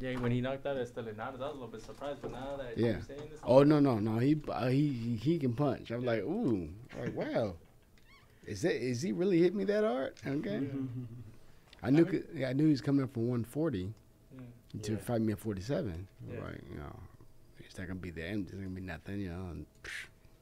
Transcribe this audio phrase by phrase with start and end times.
[0.00, 2.76] Yeah, when he knocked out Estelanas, I was a little bit surprised, but now that
[2.76, 2.92] Yeah.
[2.92, 5.90] you're saying this, Oh no no no he uh, he he- he can punch.
[5.90, 6.68] I'm like ooh
[6.98, 7.54] like wow.
[8.46, 10.14] Is that is he really hit me that hard?
[10.26, 10.56] Okay.
[11.82, 13.94] I knew I mean- c- I knew he was coming up from 140
[14.36, 14.80] Yeah.
[14.82, 14.98] to Yeah.
[14.98, 16.08] fight me at 47.
[16.28, 16.38] Yeah.
[16.40, 16.98] Right, you know,
[17.60, 18.46] it's not gonna be the end.
[18.48, 19.46] It's gonna be nothing, you know.
[19.50, 19.66] And,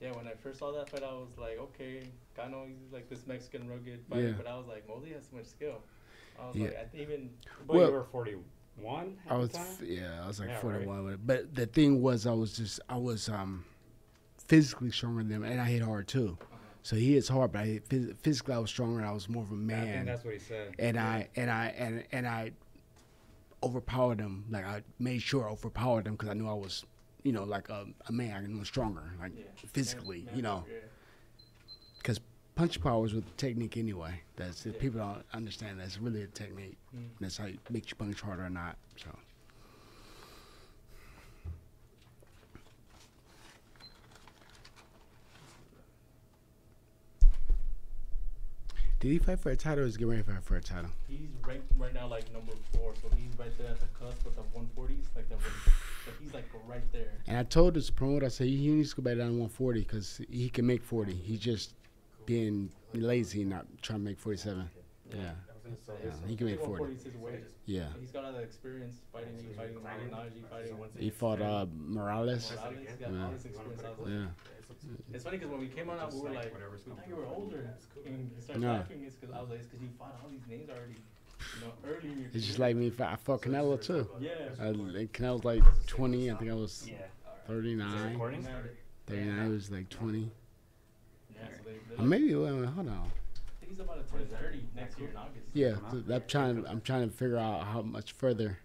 [0.01, 2.03] Yeah, when I first saw that fight, I was like, okay,
[2.35, 4.35] Cano, he's like this Mexican rugged fighter, Yeah.
[4.37, 5.81] but I was like, Mosley has so much skill.
[6.41, 6.65] I was Yeah.
[6.69, 7.31] like, I think even
[7.67, 8.43] But Well- you were 41
[9.27, 11.27] at I the was yeah, I was like Yeah, 41 with it.
[11.27, 13.65] But the thing was, I was just I was um
[14.49, 16.39] physically stronger than him, and I hit hard too.
[16.83, 19.05] So he hits hard, but I hit, physically I was stronger.
[19.05, 20.75] I was more of a I think man, that's what he said.
[20.79, 22.53] and I and I and and I
[23.63, 24.45] overpowered him.
[24.51, 26.85] Like I made sure I overpowered him because I knew I was,
[27.23, 28.53] you know, like a, a man.
[28.55, 30.65] I was stronger, like yeah, physically, man- you know.
[31.99, 32.19] Because
[32.55, 34.21] punch power is with technique anyway.
[34.37, 34.73] That's Yeah.
[34.79, 35.81] people don't understand.
[35.81, 36.77] That's really a technique.
[36.95, 37.09] Mm.
[37.21, 38.77] That's how you make you punch harder or not.
[38.97, 39.11] So.
[49.01, 50.63] Did he fight for a title or is he getting ready to fight for a
[50.63, 50.91] title?
[51.09, 54.37] He's ranked right now like number four, so he's right there at the cusp of
[54.37, 57.11] the 140s, like the, but he's like right there.
[57.27, 59.81] And I told this promoter, I said, he needs to go back down to 140
[59.81, 61.13] because he can make 40.
[61.15, 61.75] He just
[62.27, 64.69] being lazy, and not trying to make 47.
[65.15, 65.33] Yeah.
[65.87, 66.83] So Yeah, he can I make think 40.
[66.83, 67.45] 140 is his weight.
[67.65, 67.87] Yeah.
[67.99, 70.77] He's got all the experience fighting, he fighting Malignaggi, fighting.
[70.99, 72.53] He fought uh, Morales.
[72.53, 73.25] Morales, he's got Yeah.
[73.25, 73.83] all this experience.
[73.83, 74.27] Like, Yeah.
[75.15, 77.27] It's funny because when we came on out, we were like, we thought you were
[77.27, 77.75] older.
[78.05, 78.73] And he started No.
[78.73, 79.05] laughing.
[79.07, 80.95] It's because I was like, it's because you fought all these names already,
[81.55, 82.93] you know, early in your It's just like me.
[82.99, 84.09] I I fought Canelo too.
[84.21, 84.31] Yeah.
[84.61, 86.31] Uh, and Canelo was like 20.
[86.31, 86.97] I think I was Yeah.
[87.47, 88.13] 39.
[88.13, 88.47] recording?
[89.07, 90.19] 39 was like 20.
[90.19, 90.31] Yeah, so
[91.31, 91.32] they, Or
[91.99, 93.11] maybe wait, wait, hold on.
[93.69, 95.47] He's about to turn 30 next year in August.
[95.55, 96.67] Yeah, th- I'm trying.
[96.67, 98.59] I'm trying to figure out how much further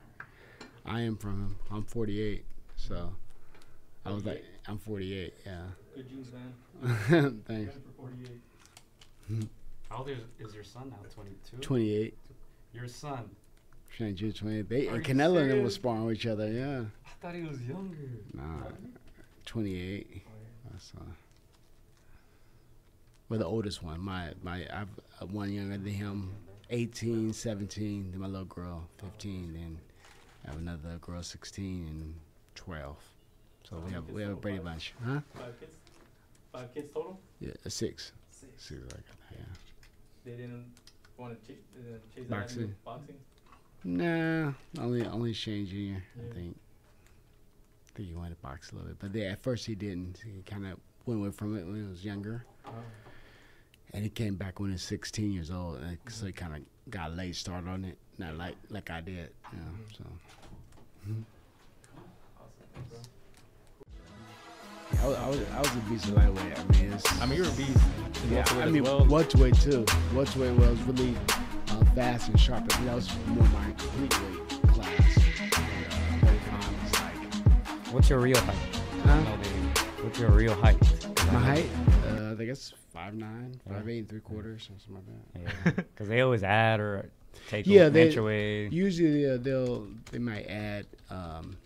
[0.85, 1.55] I am from him.
[1.71, 2.43] I'm 48,
[2.75, 3.13] so
[4.05, 5.33] I was like, I'm 48.
[5.45, 5.61] Yeah.
[5.95, 7.41] Good genes, man.
[7.47, 7.73] Thanks.
[7.73, 8.03] For
[9.29, 9.47] 48.
[9.89, 10.97] How old is, is your son now?
[11.13, 11.57] 22?
[11.57, 12.17] 28.
[12.73, 13.29] Your son.
[13.95, 14.69] Trying to 28.
[14.69, 15.75] They Are and you Canelo and them was serious?
[15.75, 16.51] sparring with each other.
[16.51, 16.81] Yeah.
[17.05, 17.97] I thought he was younger.
[18.33, 18.43] Nah.
[19.45, 20.21] 28.
[20.69, 21.03] That's uh.
[23.29, 23.99] Well, the oldest one.
[23.99, 24.87] My my I've
[25.21, 26.31] uh, one younger than him.
[26.69, 28.11] 18, 17.
[28.11, 29.53] Then my little girl, 15.
[29.53, 29.79] Then
[30.45, 32.13] I have another girl, 16 and
[32.55, 32.97] 12.
[33.69, 35.19] So we have we have a Brady bunch, huh?
[35.33, 35.77] Five kids?
[36.51, 37.19] Five kids total?
[37.39, 38.11] Yeah, a six.
[38.31, 38.51] Six.
[38.57, 39.03] Six like.
[39.31, 39.37] Yeah.
[40.25, 40.65] They didn't
[41.17, 42.67] want to ch- uh, chase Boxing.
[42.67, 43.15] that boxing?
[43.83, 46.01] Nah, only only Shane Jr.
[46.29, 46.55] I think.
[46.57, 50.21] I think he wanted to box a little bit, but yeah, at first he didn't.
[50.23, 52.71] He kind of went away from it when he was younger, Oh.
[53.93, 56.61] And he came back when he was 16 years old, and so he kind of
[56.91, 59.29] got a late start on it, not like like I did.
[59.51, 60.03] You know, so
[62.39, 62.99] Awesome, bro.
[65.03, 66.59] I was, I was I was a beast of lightweight.
[66.59, 67.77] I mean, it's, I mean, you're a beast.
[68.31, 69.05] yeah, I mean, well.
[69.05, 69.85] welterweight too.
[70.13, 71.15] Welterweight was really
[71.69, 72.63] uh, fast and sharp.
[72.71, 75.17] I mean, that was more my complete weight class.
[76.21, 76.29] And, uh,
[76.93, 78.55] like What's your real height?
[79.03, 79.21] Huh?
[80.01, 80.77] What's your real height?
[81.33, 81.69] My height,
[82.49, 83.73] it's five nine, Yeah.
[83.73, 85.73] five eight and three quarters, something like that.
[85.75, 85.83] Yeah.
[85.83, 87.09] Because they always add or
[87.49, 88.67] take Yeah, yeah, they- away.
[88.69, 91.57] Usually uh, they'll they might add um,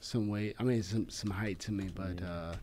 [0.00, 0.56] some weight.
[0.58, 2.26] I mean some some height to me, but Yeah.
[2.30, 2.54] uh,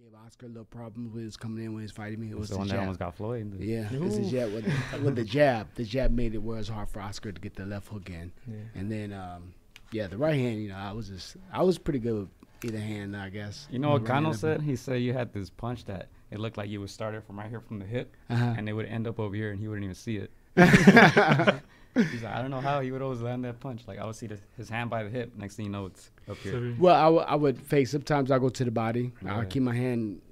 [0.00, 2.30] gave Oscar a little problem with was coming in when he's fighting me.
[2.30, 3.54] It was was the the one that almost got Floyd.
[3.60, 4.30] Yeah, it's the Ooh.
[4.30, 5.68] jab with, with the jab.
[5.74, 8.32] The jab made it where it's hard for Oscar to get the left hook in,
[8.46, 8.56] Yeah.
[8.74, 9.54] and then um,
[9.92, 10.62] yeah, the right hand.
[10.62, 12.28] You know, I was just I was pretty good with
[12.64, 13.66] either hand, I guess.
[13.70, 14.60] You know what Right Cano said?
[14.62, 17.38] He said you had this punch that it looked like you would start it from
[17.38, 18.54] right here from the hip, Uh-huh.
[18.56, 20.30] and it would end up over here, and he wouldn't even see it.
[21.94, 23.82] He's like, I don't know how he would always land that punch.
[23.88, 25.32] Like I would see the, his hand by the hip.
[25.36, 26.74] Next thing you know, it's up here.
[26.78, 27.90] Well, I would- I would face.
[27.90, 29.10] Sometimes I go to the body.
[29.26, 30.22] I'll keep my hand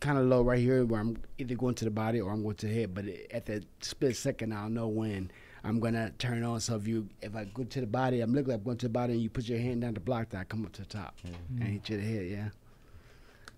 [0.00, 2.56] kind of low right here, where I'm either going to the body or I'm going
[2.56, 2.94] to the head.
[2.94, 5.30] But it- at the split second, I'll know when
[5.64, 6.60] I'm gonna turn on.
[6.60, 8.86] So if you, if I go to the body, I'm looking like I'm going to
[8.86, 10.82] the body, and you put your hand down to block that, I come up to
[10.82, 12.26] the top and hit you the head.
[12.26, 12.48] Yeah.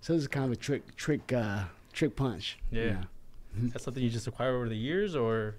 [0.01, 1.65] So this is kind of a trick, trick, uh,
[1.99, 2.59] trick punch.
[2.71, 3.03] Yeah.
[3.57, 5.57] That's something you just acquire over the years, or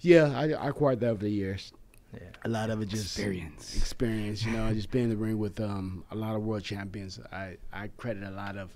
[0.00, 1.72] Yeah, I, I acquired that over the years.
[2.12, 3.76] yeah, A lot of it just Experience.
[3.76, 4.44] experience.
[4.44, 7.18] You know, I just being in the ring with um, a lot of world champions.
[7.32, 8.70] I, I credit a lot of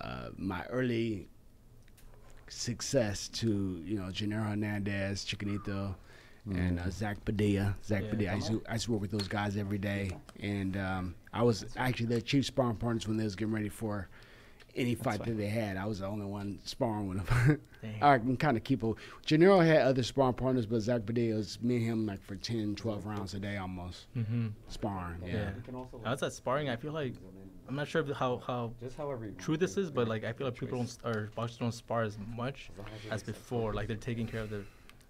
[0.00, 1.28] uh, my early
[2.48, 5.94] success to you know Genaro Hernandez, Chicanito,
[6.50, 7.76] and uh, Zach Padilla.
[7.84, 8.10] Zach Yeah.
[8.10, 8.32] Padilla.
[8.32, 10.10] I used, to, I used to work with those guys every day,
[10.40, 14.08] and um, I was actually their chief sparring partners when they was getting ready for
[14.74, 15.76] any fight that they had.
[15.76, 17.60] I was the only one sparring with him.
[17.82, 18.02] Dang.
[18.02, 18.92] I can kind of keep a.
[19.26, 22.74] Genaro had other sparring partners, but Zach Padilla was me and him like for 10,
[22.76, 24.48] 12 rounds a day almost Mm-hmm.
[24.68, 25.22] sparring.
[25.26, 25.50] Yeah.
[25.72, 25.84] Yeah.
[26.04, 27.14] Outside sparring, I feel like
[27.68, 30.56] I'm not sure how how Just however true this is, but like I feel like
[30.58, 32.70] people don't or boxers don't spar as much
[33.10, 33.74] as before.
[33.74, 34.62] Like they're taking care of their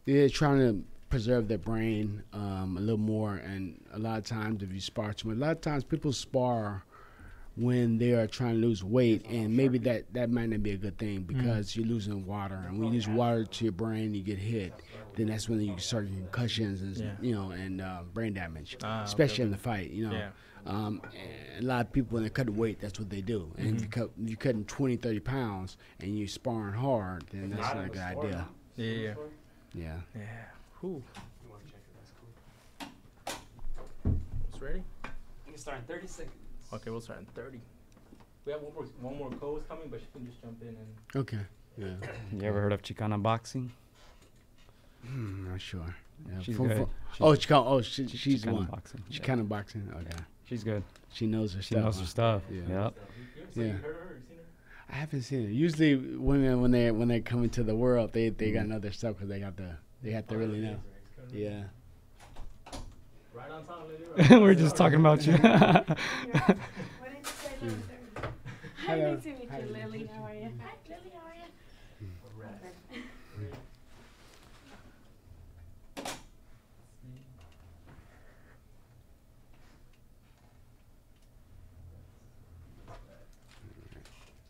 [0.06, 4.62] They're trying to preserve their brain um, a little more, and a lot of times
[4.62, 6.84] if you spar too much, a lot of times people spar
[7.58, 10.76] when they are trying to lose weight, and maybe that that might not be a
[10.76, 14.22] good thing because you're losing water, and when you lose water to your brain, you
[14.22, 14.72] get hit.
[15.16, 17.12] Then that's when you start getting concussions and Yeah.
[17.20, 19.90] you know and uh, brain damage, Ah, okay, especially in the fight.
[19.90, 20.30] You know, Yeah.
[20.66, 21.02] um,
[21.58, 23.52] a lot of people when they cut weight, that's what they do.
[23.58, 27.50] And if you cut, if you're cutting 20, 30 pounds, and you're sparring hard, then
[27.50, 28.48] that's not a good idea.
[28.76, 29.14] yeah yeah
[29.74, 29.96] Yeah.
[30.14, 30.44] yeah.
[30.80, 31.02] Who?
[34.52, 34.82] It's ready.
[35.04, 36.34] You can start in 30 seconds.
[36.72, 37.60] Okay, we'll start in 30.
[38.44, 40.76] We have one more one more co-host coming, but she can just jump in and.
[41.16, 41.38] Okay.
[41.76, 41.94] Yeah.
[42.32, 43.72] You ever heard of Chicana boxing?
[45.06, 45.94] Hmm, not sure.
[46.28, 46.76] Yeah, She's for- good.
[46.78, 48.64] for- She's oh, she can, oh, she, she's Chicana one.
[48.66, 49.02] boxing.
[49.10, 49.24] She yeah.
[49.26, 49.88] kind of boxing.
[49.94, 50.16] Okay.
[50.46, 50.82] She's good.
[51.12, 51.84] She knows her She stuff.
[51.84, 52.42] knows her stuff.
[52.50, 52.60] Yeah.
[52.68, 52.94] Yep.
[53.54, 53.66] So Yeah.
[53.66, 54.14] you heard of her?
[54.14, 54.44] You seen her?
[54.90, 55.50] I haven't seen it.
[55.52, 58.54] Usually, women when they when they come into the world, they they Mm-hmm.
[58.56, 60.78] got another stuff because they got the they have to really know.
[61.32, 61.64] Yeah.
[63.38, 64.30] Right on time, lady.
[64.32, 65.32] Right We're just talking about you.
[65.38, 65.94] What did
[67.18, 67.78] you say, Lily?
[68.86, 69.60] Hi, nice to meet Hi.
[69.60, 70.10] Lily.
[70.12, 70.50] How are you?
[70.60, 71.12] Hi, Lily.
[71.14, 71.44] How are you?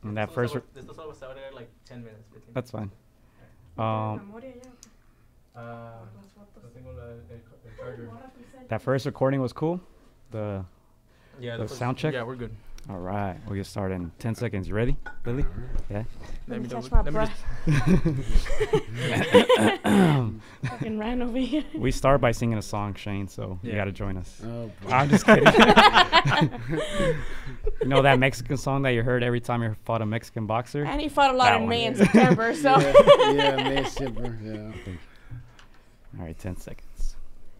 [0.05, 2.91] and that This first, this was always out there like 10 minutes, 15 that's fine.
[3.76, 4.32] Um,
[5.55, 6.05] Uh,
[8.69, 9.80] That first recording was cool.
[10.30, 10.64] The
[11.40, 12.12] Yeah, The that was- sound check?
[12.14, 12.54] Yeah, we're good.
[12.90, 14.66] all right, we'll get started in 10 seconds.
[14.69, 15.44] You ready, Lily?
[15.90, 16.04] Yeah.
[16.48, 17.44] Let me catch my let breath.
[17.66, 18.38] just-
[20.64, 21.64] Fucking ran over here.
[21.75, 23.28] we start by singing a song, Shane.
[23.28, 24.40] So you got to join us.
[24.44, 24.70] Oh.
[24.82, 24.90] boy.
[24.90, 25.44] I'm just kidding.
[27.82, 30.84] you know that Mexican song that you heard every time you fought a Mexican boxer?
[30.84, 31.69] And he fought a lot That in.
[31.69, 32.78] May and September, so.
[32.81, 34.38] yeah, yeah, man, simper.
[34.42, 34.72] Yeah.
[36.19, 36.88] All right, 10 seconds.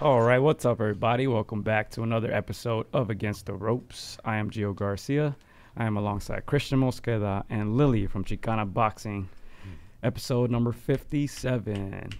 [0.00, 1.26] All right, what's up, everybody?
[1.26, 4.16] Welcome back to another episode of Against the Ropes.
[4.24, 5.34] I am Gio Garcia.
[5.76, 9.28] I am alongside Christian Mosqueda and Lily from Chicana Boxing.
[10.04, 12.10] Episode number 57.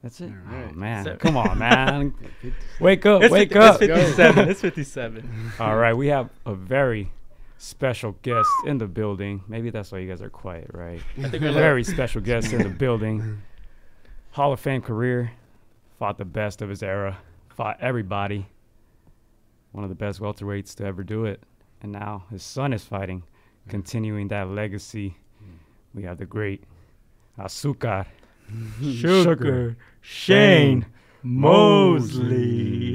[0.00, 0.30] That's it.
[0.30, 0.70] All oh, right.
[0.70, 1.04] Oh, man.
[1.04, 2.14] So- Come on, man.
[2.80, 3.28] Wake up.
[3.32, 3.82] wake fif- up.
[3.82, 4.48] It's 57.
[4.48, 5.52] it's 57.
[5.58, 7.10] All right, we have a very
[7.58, 9.42] special guest in the building.
[9.48, 11.02] Maybe that's why you guys are quiet, right?
[11.18, 13.42] I think we're very special guest in the building.
[14.32, 15.32] Hall of Fame career,
[15.98, 17.18] fought the best of his era,
[17.48, 18.46] fought everybody.
[19.72, 21.42] One of the best welterweights to ever do it.
[21.82, 23.22] And now his son is fighting,
[23.68, 25.16] continuing that legacy.
[25.94, 26.64] We have the great
[27.38, 28.06] Azúcar,
[28.82, 30.86] Sugar, Shane
[31.22, 32.94] Mosley.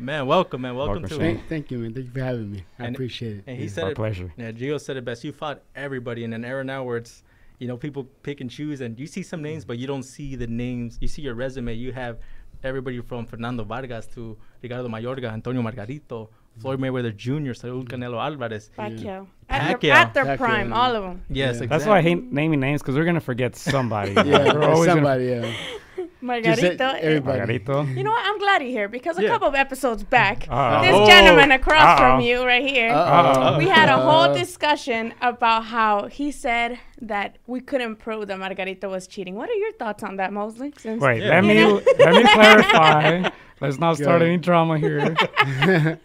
[0.00, 0.74] Man, welcome, man.
[0.76, 1.20] Welcome, Welcome, to Shane.
[1.20, 1.34] it.
[1.38, 1.92] Thank, thank you, man.
[1.92, 2.64] Thank you for having me.
[2.78, 3.44] I And- appreciate it.
[3.46, 3.70] And he Yeah.
[3.70, 3.96] said Our it.
[3.96, 4.32] pleasure.
[4.36, 5.22] Yeah, Gio said it best.
[5.24, 7.22] You fought everybody in an era now where it's,
[7.58, 10.36] you know, people pick and choose, and you see some names, but you don't see
[10.36, 10.98] the names.
[11.00, 11.74] You see your resume.
[11.74, 12.18] You have
[12.62, 16.28] everybody from Fernando Vargas to Ricardo Mayorga, Antonio Margarito,
[16.60, 16.96] Floyd mm-hmm.
[16.96, 18.70] Mayweather Jr., Saul Canelo Alvarez.
[18.76, 19.26] Pacquiao.
[19.48, 19.80] At, Pacquiao.
[19.80, 20.36] their, at their Pacquiao.
[20.38, 21.22] prime, all of them.
[21.28, 21.44] Yes, Yeah.
[21.48, 21.66] exactly.
[21.68, 24.12] That's why I hate naming names because we're gonna forget somebody.
[24.28, 25.28] Yeah, we're always somebody.
[25.28, 25.87] Gonna, Just
[26.22, 26.78] Margarito.
[26.78, 27.58] let everybody.
[27.60, 27.96] Margarito.
[27.96, 28.24] You know what?
[28.26, 29.28] I'm glad you're here because a Yeah.
[29.28, 30.82] couple of episodes back, Uh-oh.
[30.82, 31.06] this Oh.
[31.06, 31.96] gentleman across Uh-oh.
[31.98, 33.58] from you, right here, Uh-oh.
[33.58, 38.38] we had a whole Uh, discussion about how he said that we couldn't prove that
[38.38, 39.34] Margarito was cheating.
[39.36, 40.72] What are your thoughts on that, Mosley?
[40.76, 41.28] Since Wait, Yeah.
[41.40, 41.64] let me
[41.98, 43.28] let me clarify.
[43.60, 44.26] Let's not start Go.
[44.26, 45.14] any drama here.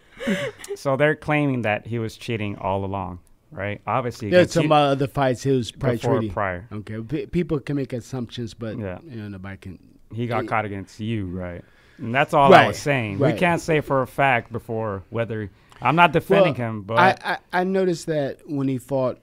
[0.76, 3.18] so they're claiming that he was cheating all along,
[3.50, 3.80] right?
[3.86, 6.32] Obviously, There's some other fights he was probably before treating.
[6.32, 6.68] prior.
[6.72, 8.98] Okay, P- people can make assumptions, but Yeah.
[9.08, 9.78] you know nobody can.
[10.14, 10.48] He got Yeah.
[10.48, 11.62] caught against you, right?
[11.98, 13.18] And that's all I was saying.
[13.18, 15.50] We can't say for a fact before whether
[15.82, 17.16] I'm not defending Well, him, but I,
[17.52, 19.18] I I noticed that when he fought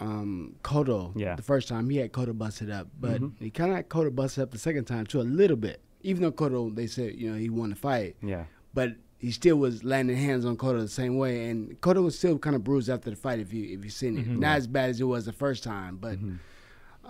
[0.00, 1.34] um Cotto Yeah.
[1.36, 3.32] the first time, he had Cotto busted up, but Mhm.
[3.38, 5.80] he kind of had Cotto busted up the second time too, a little bit.
[6.04, 8.44] even though Cotto, they said you know he won the fight, Yeah.
[8.72, 12.38] but he still was landing hands on Cotto the same way, and Cotto was still
[12.38, 13.40] kind of bruised after the fight.
[13.40, 14.38] If you if you seen it, Mhm.
[14.38, 16.38] not as bad as it was the first time, but Mhm.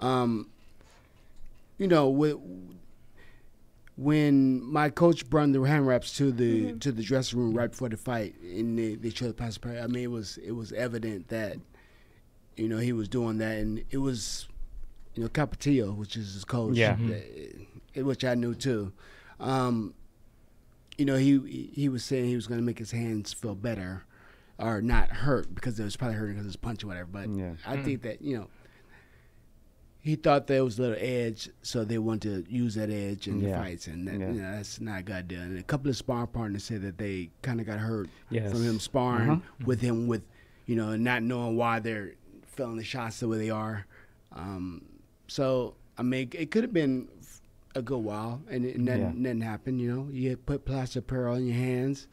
[0.02, 0.46] um,
[1.76, 2.36] you know, with,
[3.98, 7.88] when my coach brought the hand wraps to the to the dressing room right before
[7.88, 11.28] the fight, and they, they showed the pass I mean, it was it was evident
[11.28, 11.56] that
[12.56, 14.46] you know he was doing that, and it was
[15.16, 16.96] you know Capetillo, which is his coach, Yeah.
[17.96, 18.92] uh, which I knew too.
[19.40, 19.94] Um,
[20.96, 24.04] you know, he he was saying he was going to make his hands feel better
[24.60, 27.08] or not hurt because it was probably hurting because it was punch or whatever.
[27.10, 27.54] But Yeah.
[27.66, 28.46] I think that you know
[30.08, 33.42] he thought there was a little edge, so they wanted to use that edge in
[33.42, 34.32] the fights, and that, Yeah.
[34.32, 35.40] you know that's not a good idea.
[35.42, 38.50] And a couple of sparring partners said that they kind of got hurt Yes.
[38.50, 39.64] from him sparring Uh-huh.
[39.66, 40.22] with him with
[40.66, 42.12] you know not knowing why they're
[42.46, 43.86] feeling the shots the way they are.
[44.32, 44.82] Um,
[45.26, 47.08] so I mean, it could have been
[47.74, 49.12] a good while, and, it, nothing, Yeah.
[49.14, 49.80] nothing happened.
[49.80, 52.06] You know, you put plaster of Paris in your hands,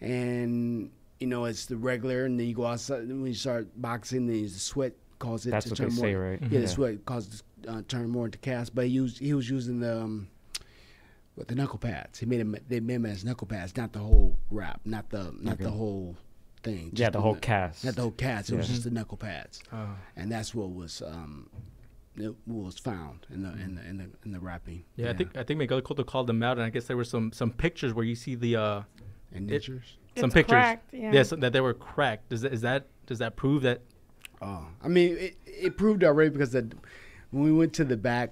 [0.00, 0.90] and
[1.20, 3.06] you know it's the regular, and then you go outside.
[3.08, 6.04] When you start boxing, then you sweat causes it That's to what turn they more.
[6.06, 6.42] say, right?
[6.50, 8.74] Yeah, the sweat causes uh, turn more into cast.
[8.74, 10.28] But he used he was using the um,
[11.36, 12.18] with the knuckle pads.
[12.18, 15.32] He made him they made him as knuckle pads, not the whole wrap, not the
[15.40, 16.16] not the whole
[16.62, 16.90] thing.
[16.92, 17.84] Yeah, just the whole cast.
[17.84, 18.50] Not the whole cast.
[18.50, 19.88] It was just the knuckle pads, Oh.
[20.16, 21.48] and that's what was um,
[22.16, 24.84] it was found in the in the in the, in the wrapping.
[24.96, 27.04] Yeah, I think I think Miguel Cotto called them out, and I guess there were
[27.04, 28.82] some some pictures where you see the uh
[29.32, 30.50] and it- some It's pictures.
[30.52, 31.10] cracked, yeah.
[31.10, 32.28] Yes, that they were cracked.
[32.28, 33.80] Does that, is that does that prove that?
[34.42, 36.68] Oh, I mean, it, it proved already because the,
[37.30, 38.30] when we went to the back,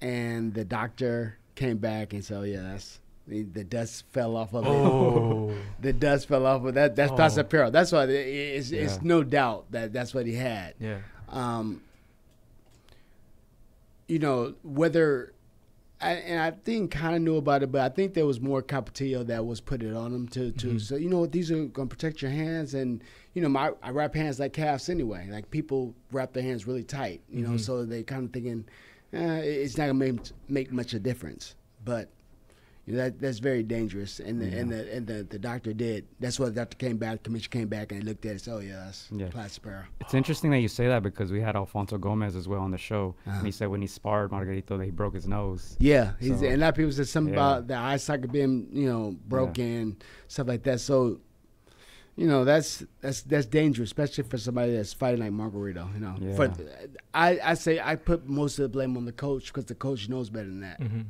[0.00, 4.64] and the doctor came back and said, "Oh yeah, that's the, dust fell off of
[4.64, 4.68] it.
[4.68, 5.52] Oh.
[5.80, 6.96] the dust fell off of that.
[6.96, 7.42] That's Oh.
[7.44, 7.70] Perro.
[7.70, 10.74] That's why it- it's, it's no doubt that that's what he had.
[10.80, 10.98] Yeah.
[11.28, 11.82] Um,
[14.08, 15.32] you know whether,
[16.00, 18.62] I, and I think kind of knew about it, but I think there was more
[18.62, 20.80] Capetillo that was put it on him to to Mhm.
[20.80, 23.02] so you know what these are gonna protect your hands and
[23.34, 25.28] you know my I wrap hands like calves anyway.
[25.30, 27.60] Like people wrap their hands really tight, you know, Mhm.
[27.60, 28.64] so they kind of thinking
[29.12, 32.08] eh, it's not gonna make make much of a difference, but.
[32.86, 36.06] You know, that that's very dangerous, and the, and the and the, the doctor did.
[36.18, 37.18] That's why the doctor came back.
[37.22, 38.32] The commission came back and looked at it.
[38.32, 39.82] and said, Oh yeah, that's Yeah.
[40.00, 42.78] It's interesting that you say that because we had Alfonso Gomez as well on the
[42.78, 43.36] show, Uh-huh.
[43.36, 45.76] and he said when he sparred Margarito that he broke his nose.
[45.78, 47.38] Yeah, he's, So- and a lot of people said something Yeah.
[47.40, 49.96] about the eye socket being, you know, broken,
[50.26, 50.80] stuff like that.
[50.80, 51.20] So,
[52.20, 55.84] you know, that's that's that's dangerous, especially for somebody that's fighting like Margarito.
[55.94, 56.36] You know, Yeah.
[56.36, 56.52] for
[57.14, 60.08] I I say I put most of the blame on the coach because the coach
[60.10, 60.78] knows better than that.
[60.80, 61.00] Mm-hmm.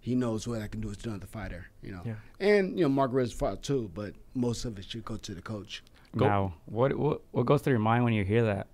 [0.00, 1.66] He knows what I can do to another fighter.
[1.82, 2.14] You know, Yeah.
[2.38, 5.82] and you know Margarito's fought too, but most of it should go to the coach.
[6.16, 8.66] Go- Now, what, what what goes through your mind when you hear that?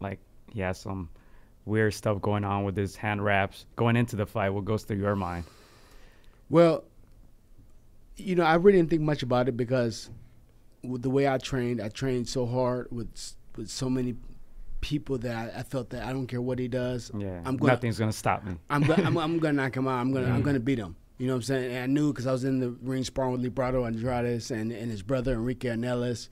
[0.00, 0.20] Like
[0.54, 1.10] he has some
[1.66, 4.50] weird stuff going on with his hand wraps going into the fight.
[4.50, 5.44] What goes through your mind?
[6.48, 6.84] Well,
[8.16, 10.08] you know, I really didn't think much about it because
[10.82, 13.08] with the way I trained, I trained so hard with
[13.56, 14.14] with so many
[14.80, 17.10] people that I, I felt that I don't care what he does.
[17.16, 18.56] Yeah, I'm gonna nothing's gonna stop me.
[18.68, 19.98] I'm gonna I'm, I'm gonna knock him out.
[20.00, 20.44] I'm gonna I'm Mhm.
[20.44, 20.96] gonna beat him.
[21.18, 21.72] You know what I'm saying?
[21.72, 24.90] And I knew because I was in the ring sparring with Librado Andrades and, and
[24.90, 26.28] his brother Enrique Ornelas,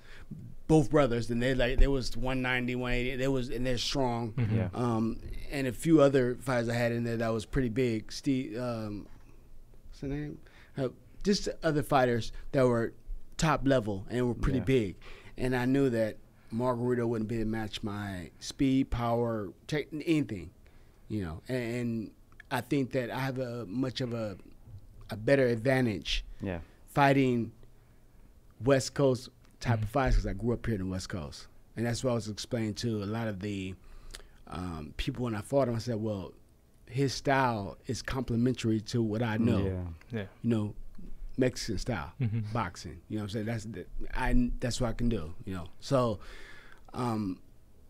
[0.67, 3.17] both brothers, and they like they was 190, 180.
[3.17, 4.33] They was and they're strong.
[4.33, 4.57] Mm-hmm.
[4.57, 4.69] Yeah.
[4.75, 5.21] Um,
[5.53, 8.11] and a few other fighters I had in there that was pretty big.
[8.11, 9.07] Steve, um,
[9.91, 10.39] what's the name?
[10.77, 10.89] Uh,
[11.23, 12.93] just other fighters that were
[13.41, 14.65] top level and were pretty Yeah.
[14.65, 14.97] big.
[15.39, 16.19] And I knew that
[16.53, 20.51] Margarito wouldn't be able to match my speed, power, tech, anything,
[21.09, 21.41] you know.
[21.49, 22.11] And, and
[22.51, 24.37] I think that I have a much of a
[25.13, 27.51] a better advantage Yeah, fighting
[28.65, 29.29] West Coast
[29.59, 29.83] type Mm-hmm.
[29.85, 32.15] of fights because I grew up here in the West Coast, and that's what I
[32.15, 33.75] was explaining to a lot of the
[34.49, 35.75] um, people when I fought him.
[35.75, 36.33] I said, "Well,
[36.87, 39.65] his style is complementary to what I know.
[40.13, 40.27] Yeah, Yeah.
[40.43, 40.75] You know,
[41.41, 42.53] Mexican style Mhm.
[42.53, 42.99] boxing.
[43.09, 43.47] You know what I'm saying?
[43.47, 45.35] That's the, I that's what I can do.
[45.45, 46.21] You know, so
[46.95, 47.41] um,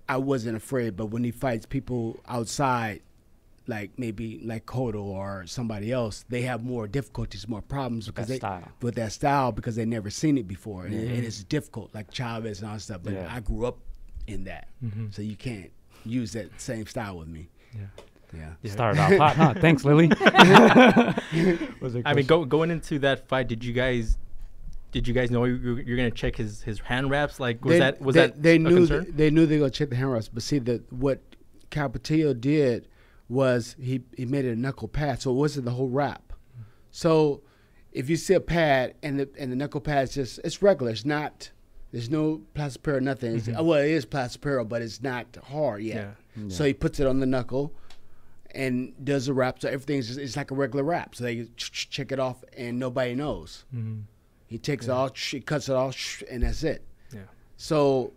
[0.09, 0.97] I wasn't afraid.
[0.97, 3.02] But when he fights people outside,
[3.66, 8.33] like maybe like Cotto or somebody else, they have more difficulties, more problems because that
[8.35, 8.69] they style.
[8.83, 12.11] with that style because they never seen it before, and, it- and it's difficult, like
[12.11, 13.02] Chavez and all that stuff.
[13.04, 13.28] But Yeah.
[13.33, 13.78] I grew up
[14.26, 15.12] in that, Mhm.
[15.14, 15.71] so you can't
[16.04, 17.49] use that same style with me.
[17.75, 17.87] Yeah.
[18.32, 18.52] Yeah.
[18.62, 18.70] Yeah.
[18.72, 19.54] started off hot, huh?
[19.60, 20.08] Thanks, Lily.
[21.80, 22.26] Was I mean, question?
[22.26, 24.16] go, going into that fight, did you guys,
[24.92, 27.40] did you guys know you, you- you're gonna check his, his hand wraps?
[27.40, 29.04] Like, was they, that was they, that they a knew concern?
[29.04, 31.20] th- they knew they were gonna check the hand wraps, but see that what
[31.70, 32.88] Capetillo did
[33.28, 36.32] was he he made it a knuckle pad, so it wasn't the whole wrap.
[36.90, 37.42] So
[37.92, 41.04] if you see a pad and the and the knuckle pad's just it's regular, it's
[41.04, 41.50] not.
[41.92, 43.34] There's no plaster of Paris, nothing.
[43.37, 43.64] It's, mm-hmm.
[43.66, 46.14] Well, it is plaster of Paris, but it's not hard yet.
[46.37, 46.44] Yeah.
[46.49, 47.75] So he puts it on the knuckle,
[48.54, 49.61] and does a rap.
[49.61, 51.14] So everything's just it's like a regular rap.
[51.14, 53.64] So they ch- ch- check it off, and nobody knows.
[53.75, 54.02] Mhm.
[54.47, 56.85] He takes it off, sh- cuts it off, and that's it.
[57.12, 57.21] Yeah.
[57.57, 58.12] So,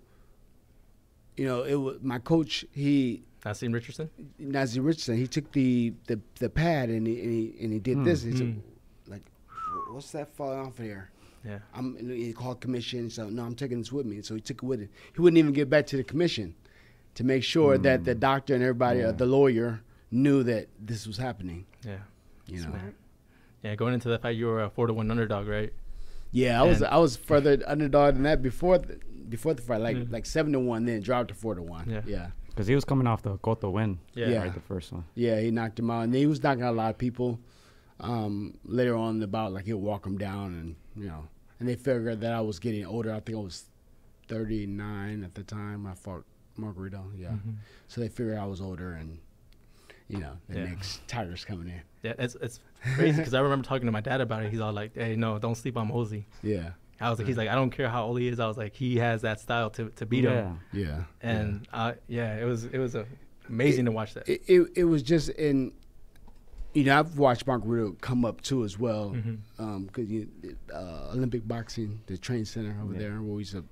[1.38, 2.66] you know, it was my coach.
[2.72, 4.10] He Naazim Richardson.
[4.40, 5.18] Naazim Richardson.
[5.18, 8.24] He took the the, the pad and he, and he and he did this.
[8.24, 8.62] He said, mm.
[9.08, 9.24] like,
[9.92, 11.10] what's that falling off of here?
[11.46, 11.60] Yeah.
[11.74, 13.10] I'm he called commission.
[13.10, 14.22] So no, I'm taking this with me.
[14.22, 14.90] So he took it with him.
[15.14, 16.56] He wouldn't even get back to the commission
[17.16, 19.82] to make sure that the doctor and everybody, uh, the lawyer,
[20.14, 21.66] knew that this was happening.
[21.86, 21.98] Yeah.
[22.48, 22.76] You know.
[23.64, 23.76] Yeah.
[23.76, 25.74] Going into the fight, you were a four to one underdog, right?
[26.32, 29.98] Yeah, I was I was further underdog than that before the, before the fight, like
[29.98, 30.12] Mhm.
[30.12, 31.90] like seven to one, then dropped to four to one.
[31.90, 32.02] Yeah.
[32.06, 34.00] yeah, Because he was coming off the Cotto win.
[34.16, 34.30] Yeah.
[34.30, 34.38] Yeah.
[34.44, 35.06] Right, the first one.
[35.16, 35.40] yeah.
[35.40, 37.40] He knocked him out, and he was knocking out a lot of people.
[38.00, 41.28] Um, later on in the bout, like he'll walk him down, and you know,
[41.60, 43.14] and they figured that I was getting older.
[43.14, 43.66] I think I was
[44.28, 45.86] thirty nine at the time.
[45.86, 46.26] I fought
[46.60, 47.04] Margarito.
[47.16, 47.56] Yeah, Mhm.
[47.88, 49.20] so they figured I was older, and
[50.14, 50.66] you know, the Yeah.
[50.66, 51.82] next Tiger's coming in.
[52.04, 52.14] Yeah.
[52.20, 52.60] It's it's
[52.96, 54.52] crazy because I remember talking to my dad about it.
[54.52, 57.50] He's all like, "Hey, no, don't sleep on Mosey." Yeah, I was like, he's like,
[57.50, 58.40] I don't care how old he is.
[58.40, 60.60] I was like, he has that style to, to beat him.
[60.74, 60.82] Yeah.
[60.82, 63.06] yeah, And uh, yeah, it was it was a,
[63.50, 64.28] amazing to watch that.
[64.30, 65.72] it, it, it was just in
[66.74, 69.16] you know I've watched Margarito come up too as well
[69.58, 70.28] because you
[70.74, 73.00] uh, Olympic boxing the train center over Yeah.
[73.00, 73.64] there where we used to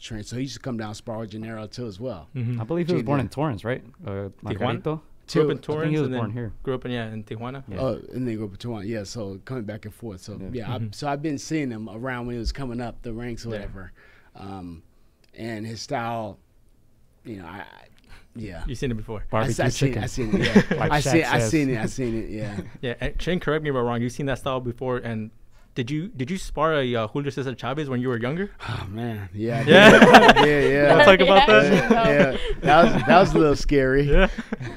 [0.00, 2.60] train so he used to come down spar with Genaro too as well Mhm.
[2.60, 3.82] I believe he was Gee, born in Torrance, right?
[4.06, 5.00] Uh, Margarito.
[5.32, 6.52] Grew up in Two- Torrance he was and born here.
[6.62, 7.62] grew up in yeah in Tijuana.
[7.68, 7.80] Yeah.
[7.80, 10.48] oh and then go to one yeah so coming back and forth so Yeah.
[10.52, 10.94] yeah, I, Mhm.
[10.94, 13.54] so I've been seeing him around when he was coming up the ranks or Yeah.
[13.56, 13.92] whatever
[14.36, 14.82] um,
[15.36, 16.38] and his style
[17.24, 17.64] you know I, I
[18.36, 19.20] yeah You seen it before.
[19.20, 20.02] I, Barbecue I seen chicken.
[20.02, 20.40] it I seen it
[20.70, 23.38] yeah Like I Shaq seen I seen it I seen it yeah Yeah, and Shane,
[23.40, 24.02] correct me if I'm wrong.
[24.02, 25.30] You've seen that style before, and
[25.74, 28.50] did you did you spar a uh, Julio Cesar Chavez when you were younger?
[28.68, 30.44] Oh man, yeah, I Yeah.
[30.44, 30.90] yeah, yeah.
[30.92, 31.92] Wanna talk about that?
[31.92, 34.02] I yeah, that was that was a little scary.
[34.10, 34.28] Yeah.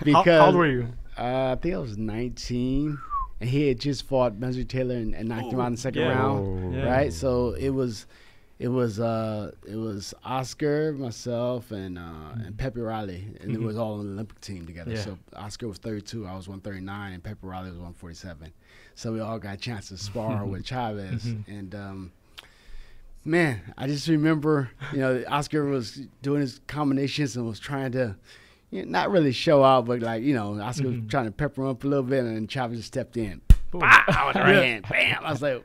[0.04, 0.88] because how, how old were you?
[1.18, 2.98] Uh, I think I was 19,
[3.42, 6.02] and he had just fought Benji Taylor and, and knocked him out in the second
[6.04, 6.10] yeah.
[6.10, 6.78] round, Oh.
[6.78, 6.90] Yeah.
[6.96, 7.12] right?
[7.12, 8.06] So it was,
[8.60, 13.64] it was, uh, it was Oscar, myself, and uh, and Pepe Reilly, and it Mhm.
[13.66, 14.92] was all on the Olympic team together.
[14.92, 15.02] Yeah.
[15.02, 18.52] So Oscar was 32, I was 139, and Pepe Reilly was 147.
[18.98, 21.48] So we all got a chance to spar with Chavez, Mhm.
[21.48, 21.76] and.
[21.76, 22.12] Um,
[23.26, 28.16] Man, I just remember, you know, Oscar was doing his combinations and was trying to,
[28.72, 31.10] you know, not really show out, but like, you know, Oscar was Mhm.
[31.10, 33.42] trying to pepper him up a little bit, and then Chavez just stepped in.
[33.72, 33.82] Boom.
[33.82, 35.18] Pow, with the right hand, bam!
[35.26, 35.62] I was like,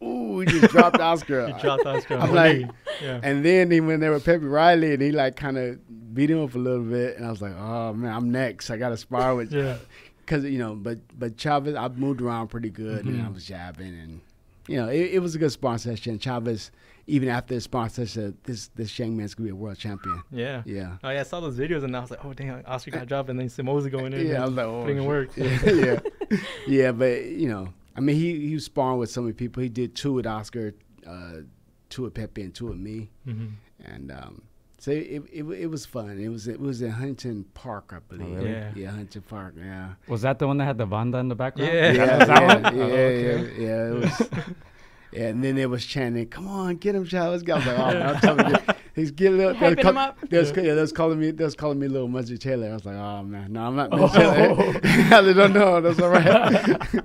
[0.00, 1.48] ooh, he just dropped Oscar.
[1.48, 2.18] You dropped Oscar.
[2.18, 2.60] I'm like,
[3.02, 3.18] yeah.
[3.20, 6.40] and then he went there with Pepe Reilly, and he like kind of beat him
[6.40, 8.70] up a little bit, and I was like, oh man, I'm next.
[8.70, 9.78] I got to spar with, Yeah.
[10.26, 13.34] Because you know, but but Chavez, I moved around pretty good, and I Mhm.
[13.34, 14.20] was jabbing, and
[14.68, 16.18] you know, it, it was a good session.
[16.18, 16.72] Chavez,
[17.06, 17.60] even after the
[17.92, 20.22] session, this this young man's gonna be a world champion.
[20.32, 20.62] Yeah.
[20.66, 20.96] Yeah.
[21.04, 23.30] Oh yeah, I saw those videos and I was like, oh damn, Oscar got dropped
[23.30, 24.26] and then Simosi going in.
[24.26, 25.30] Yeah, I was like, oh, putting in work.
[25.36, 26.00] Yeah, yeah,
[26.66, 26.92] yeah.
[26.92, 29.62] But you know, I mean, he he was sparring with so many people.
[29.62, 30.74] He did two with Oscar,
[31.06, 31.42] uh,
[31.88, 33.46] two with Pepe, and two with me, hmm
[33.84, 34.42] and um,
[34.78, 36.18] so it, it it was fun.
[36.18, 38.28] It was it was in Huntington Park, I believe.
[38.32, 38.50] Oh, really?
[38.50, 38.72] Yeah.
[38.76, 39.54] yeah, Huntington Park.
[39.58, 39.90] Yeah.
[40.08, 41.72] Was that the one that had the banda in the background?
[41.72, 41.92] Yeah.
[41.92, 43.52] Yeah, yeah, yeah, Oh, okay.
[43.62, 44.28] yeah, It was.
[45.12, 47.30] Yeah, and then they was chanting, "Come on, get him, child.
[47.30, 48.56] Let's go." I was like, "Oh, man, I'm telling you,
[48.94, 50.18] he's getting little." they was Hyping call- him up.
[50.28, 51.30] They was, yeah, they was calling me.
[51.30, 52.70] They was calling me little Muzzy Taylor.
[52.70, 54.80] I was like, "Oh man, no, I'm not Muzzy Taylor." Oh.
[54.84, 55.80] I don't know.
[55.80, 57.02] That's all right.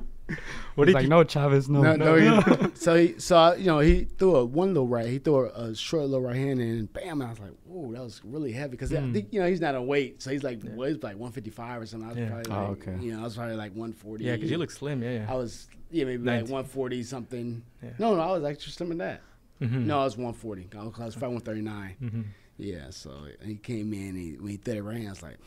[0.75, 1.09] What He's did like, you?
[1.09, 1.81] no, Chavez, no.
[1.81, 5.07] no, no, he, so he, so I, you know, he threw a one little right.
[5.07, 7.21] He threw a, a short little right hand, and bam!
[7.21, 9.13] I was like, "Whoa, that was really heavy." Because I Mm.
[9.13, 10.71] think you know he's not a weight, so he's like, Yeah.
[10.73, 12.05] well, he's like 155 or something.
[12.07, 12.29] I was Yeah.
[12.29, 13.03] probably Oh, like, okay.
[13.05, 14.23] you know, I was probably like 140.
[14.23, 15.03] Yeah, because you look slim.
[15.03, 15.25] Yeah, yeah.
[15.27, 15.33] I yeah.
[15.35, 17.63] was yeah maybe like 140 something.
[17.83, 17.89] Yeah.
[17.99, 19.21] No, no, I was actually slim than that.
[19.61, 19.85] Mhm.
[19.85, 20.69] No, I was 140.
[20.75, 21.95] I was, I was probably 139.
[22.01, 22.23] Mhm.
[22.57, 23.11] Yeah, so
[23.43, 24.15] he came in.
[24.15, 25.37] He, when he threw it right, hand, I was like,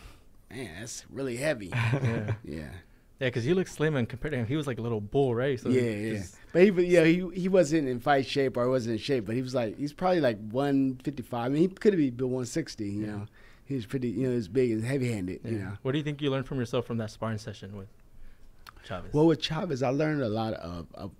[0.50, 1.68] man, that's really heavy.
[1.72, 2.34] Yeah.
[2.44, 2.68] yeah,
[3.20, 5.34] Yeah, because you look slim and compared to him, he was like a little bull,
[5.34, 5.58] right?
[5.58, 6.22] So yeah, he yeah.
[6.52, 9.42] But he, yeah, he he wasn't in fight shape or wasn't in shape, but he
[9.42, 11.44] was like he's probably like 155.
[11.44, 12.84] I mean, he could have been 160.
[12.84, 13.06] You Yeah.
[13.06, 13.26] know,
[13.66, 14.08] he was pretty.
[14.08, 15.40] You know, he's big and heavy handed.
[15.44, 15.50] yeah.
[15.50, 15.72] You know.
[15.82, 17.88] What do you think you learned from yourself from that sparring session with
[18.84, 19.12] Chavez?
[19.14, 21.12] Well, with Chavez, I learned a lot of, of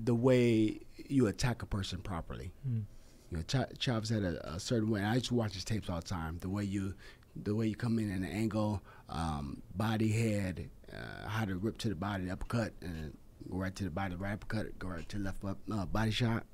[0.00, 2.52] the way you attack a person properly.
[2.68, 2.82] Mm.
[3.30, 5.02] You know, Cha- Chavez had a, a certain way.
[5.02, 6.38] I used to watch his tapes all the time.
[6.40, 6.94] The way you,
[7.34, 11.78] the way you come in at an angle, um, body, head, uh, how to rip
[11.78, 13.16] to the body, the uppercut, and
[13.50, 16.10] go right to the body, right uppercut, go right to the left up, uh, body
[16.10, 16.44] shot.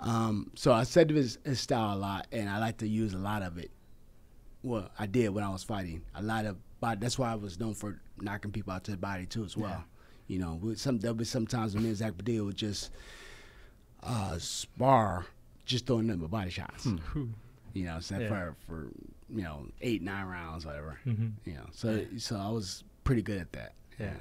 [0.00, 3.18] Um, so I said his, his style a lot, and I like to use a
[3.18, 3.70] lot of it.
[4.64, 6.02] Well, I did when I was fighting.
[6.14, 6.98] A lot of body.
[7.00, 9.84] That's why I was known for knocking people out to the body too, as well.
[10.28, 12.90] You know, with some there'll be sometimes when me and Zach Padilla would just
[14.02, 15.26] uh, spar,
[15.64, 16.86] just throwing them body shots.
[17.74, 18.28] You know, so Yeah.
[18.28, 18.88] for for
[19.34, 20.98] you know eight nine rounds, whatever.
[21.06, 21.32] Mhm.
[21.44, 23.72] You know, so so I was pretty good at that.
[23.98, 24.14] Yeah.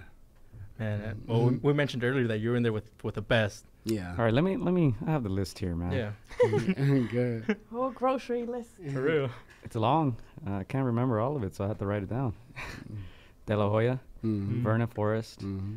[0.80, 3.22] Man, uh, well, we, we mentioned earlier that you were in there with with the
[3.22, 3.66] best.
[3.84, 4.16] Yeah.
[4.18, 4.96] All right, let me let me.
[5.08, 5.92] I have the list here, man.
[5.92, 6.12] Yeah,
[7.12, 7.58] good.
[7.74, 8.70] Oh, grocery list.
[8.94, 9.30] for real.
[9.64, 10.18] It's long.
[10.48, 12.34] Uh, I can't remember all of it, so I have to write it down.
[13.46, 14.64] De La Hoya, Mm-hmm.
[14.64, 15.40] Vernon Forrest.
[15.42, 15.76] Mm-hmm.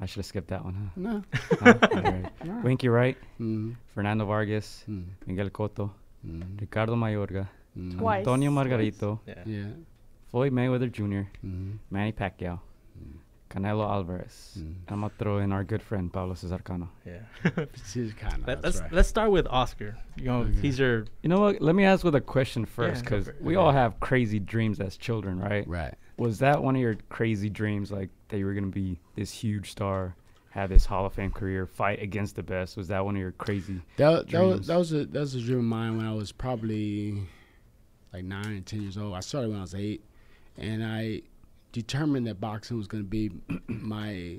[0.00, 1.22] I should have skipped that one, No.
[1.60, 1.74] huh?
[1.80, 1.88] No?
[1.96, 2.44] All right.
[2.44, 2.60] No.
[2.64, 3.72] Winky Wright, Mm-hmm.
[3.94, 4.84] Fernando Vargas,
[5.26, 5.90] Miguel Cotto,
[6.26, 6.56] Mm-hmm.
[6.58, 7.48] Ricardo Mayorga,
[7.98, 8.18] Twice.
[8.20, 9.34] Antonio Margarito, Yeah.
[9.46, 9.64] Yeah.
[10.30, 11.72] Floyd Mayweather Jr., Mm-hmm.
[11.90, 12.60] Manny Pacquiao,
[13.50, 14.58] Canelo Alvarez.
[14.60, 14.74] Mm.
[14.88, 16.88] I'm gonna throw in our good friend Pablo Cesar Cano.
[17.04, 17.64] Yeah.
[17.92, 18.92] She's kind Let, us right.
[18.92, 19.96] let's start with Oscar.
[20.16, 20.60] You know, Okay.
[20.60, 21.60] he's your You know what?
[21.60, 23.42] Let me ask with a question first, because for it.
[23.42, 23.64] we Okay.
[23.64, 25.66] all have crazy dreams as children, right?
[25.66, 25.94] Right.
[26.16, 29.72] Was that one of your crazy dreams, like that you were gonna be this huge
[29.72, 30.14] star,
[30.50, 32.76] have this Hall of Fame career, fight against the best?
[32.76, 33.80] Was that one of your crazy?
[33.96, 34.66] That that was dreams.
[34.68, 37.22] that was a that was a dream of mine when I was probably
[38.12, 39.14] like nine and ten years old.
[39.14, 40.04] I started when I was eight,
[40.56, 41.22] and I
[41.72, 43.30] determined that boxing was going to be
[43.66, 44.38] my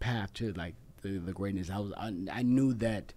[0.00, 1.70] path to like the, the greatness.
[1.70, 3.12] I was I, I knew that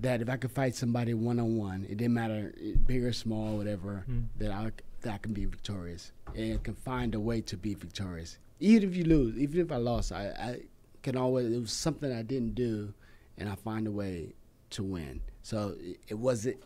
[0.00, 2.52] that if I could fight somebody one on one, it didn't matter
[2.86, 4.24] big or small, whatever, Mm.
[4.38, 4.70] that I
[5.02, 8.38] that I can be victorious and can find a way to be victorious.
[8.60, 10.60] Even if you lose, even if I lost, I, I
[11.02, 11.52] can always.
[11.52, 12.92] It was something I didn't do,
[13.38, 14.34] and I find a way
[14.70, 15.20] to win.
[15.42, 16.56] So it, it wasn't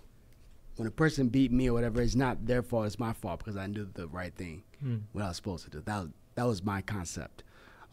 [0.79, 2.01] when a person beat me or whatever.
[2.01, 2.87] It's not their fault.
[2.87, 5.03] It's my fault because I knew the right thing, Mm.
[5.13, 5.83] what I was supposed to do.
[5.85, 7.43] That was, that was my concept.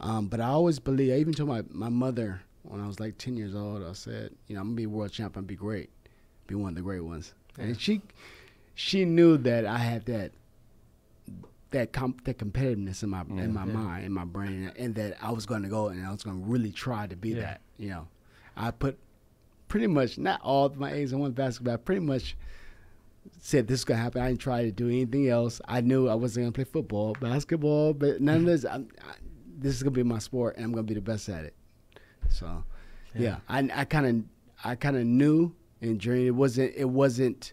[0.00, 1.12] Um, but I always believe.
[1.12, 3.82] I even told my my mother when I was like ten years old.
[3.82, 5.44] I said, you know, I'm gonna be a world champion.
[5.46, 5.90] Be great.
[6.46, 7.34] Be one of the great ones.
[7.58, 7.64] Yeah.
[7.66, 8.02] And she
[8.74, 10.32] she knew that I had that
[11.70, 13.42] that comp- that competitiveness in my Yeah.
[13.44, 13.72] in my Yeah.
[13.72, 16.40] mind, in my brain, and that I was going to go and I was going
[16.40, 17.60] to really try to be that.
[17.78, 18.08] You know,
[18.56, 18.98] I put
[19.68, 22.36] pretty much not all of my eggs in one basket, but I pretty much
[23.40, 24.20] said this is to happen.
[24.22, 25.60] I didn't try to do anything else.
[25.66, 28.64] I knew I wasn't to play football, basketball, but none of this.
[28.64, 29.14] I'm, I,
[29.58, 31.54] this is to be my sport, and I'm to be the best at it.
[32.28, 32.64] So,
[33.14, 33.22] Yeah.
[33.22, 34.24] yeah, I I kind of
[34.64, 36.26] I kind of knew and dreamed.
[36.28, 37.52] It wasn't it wasn't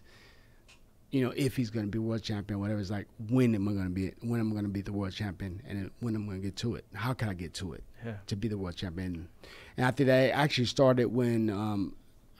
[1.10, 2.80] you know if he's to be world champion, whatever.
[2.80, 4.16] It's like when am I to be it?
[4.20, 5.62] When am I to be the world champion?
[5.68, 6.84] And when am I to get to it?
[6.94, 8.14] How can I get to it Yeah.
[8.26, 9.28] to be the world champion?
[9.76, 11.94] And I think that actually started when um,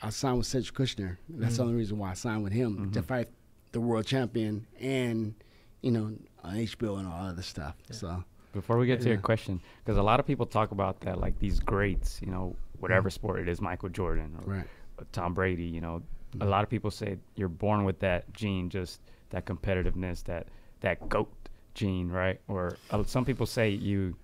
[0.04, 1.16] I signed with Cedric Kushner.
[1.28, 1.66] That's the Mhm.
[1.66, 3.04] only reason why I signed with him to Mhm.
[3.04, 3.28] fight
[3.72, 5.34] the world champion and
[5.82, 6.12] you know
[6.42, 7.76] on HBO and all other stuff.
[7.88, 7.96] Yeah.
[7.96, 11.18] So Before we get to your question, because a lot of people talk about that,
[11.18, 14.66] like these greats, you know, whatever sport it is, Michael Jordan or right.
[15.10, 16.02] Tom Brady, you know,
[16.34, 16.48] a Mhm.
[16.50, 20.46] lot of people say you're born with that gene, just that competitiveness, that
[20.80, 21.32] that goat
[21.74, 22.40] gene, right?
[22.46, 24.16] Or uh, some people say you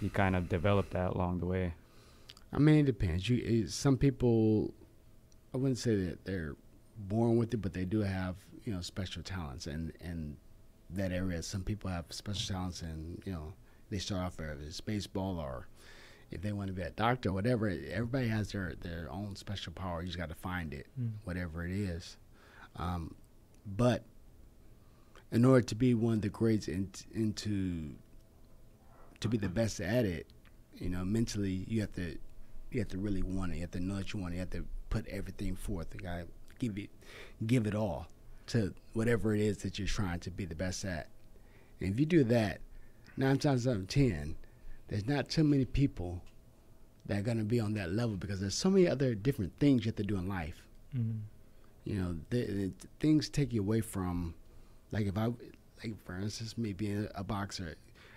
[0.00, 1.74] you kind of develop that along the way.
[2.52, 3.28] I mean, it depends.
[3.28, 4.74] You, it, some people,
[5.56, 6.54] I wouldn't say that they're
[6.98, 10.36] born with it, but they do have you know special talents, and and
[10.90, 11.42] that area.
[11.42, 13.54] Some people have special talents, and you know
[13.88, 15.66] they start off it's baseball or
[16.30, 17.68] if they want to be a doctor, or whatever.
[17.90, 20.02] Everybody has their their own special power.
[20.02, 21.12] You just got to find it, Mm.
[21.24, 22.18] whatever it is.
[22.76, 23.14] Um,
[23.66, 24.04] but
[25.32, 27.94] in order to be one of the greats and into
[29.20, 30.26] to be the best at it,
[30.76, 32.18] you know, mentally you have to
[32.70, 33.54] you have to really want it.
[33.54, 34.36] You have to know that you want it.
[34.36, 34.66] You have to
[34.96, 35.88] put everything forth.
[35.94, 36.26] You gotta
[36.58, 36.90] give it
[37.46, 38.06] give it all
[38.48, 41.08] to whatever it is that you're trying to be the best at.
[41.80, 42.60] And if you do that,
[43.16, 44.36] nine times out of ten,
[44.88, 46.22] there's not too many people
[47.06, 49.90] that are gonna be on that level because there's so many other different things you
[49.90, 50.62] have to do in life
[50.96, 51.18] Mm.
[51.84, 54.34] you know, th- th- things take you away from,
[54.92, 57.74] like if I, like for instance, me being a boxer,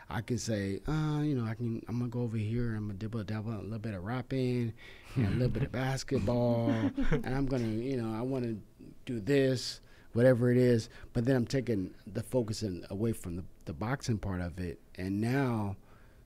[0.10, 2.94] I can say, uh, you know, I can, I'm gonna go over here, I'm gonna
[2.98, 4.74] dibble dabble a little bit of rapping,
[5.16, 8.58] and a little bit of basketball, and I'm gonna, you know, I want to
[9.06, 9.82] do this,
[10.14, 14.18] whatever it is, but then I'm taking the focus in, away from the, the boxing
[14.18, 15.76] part of it, and now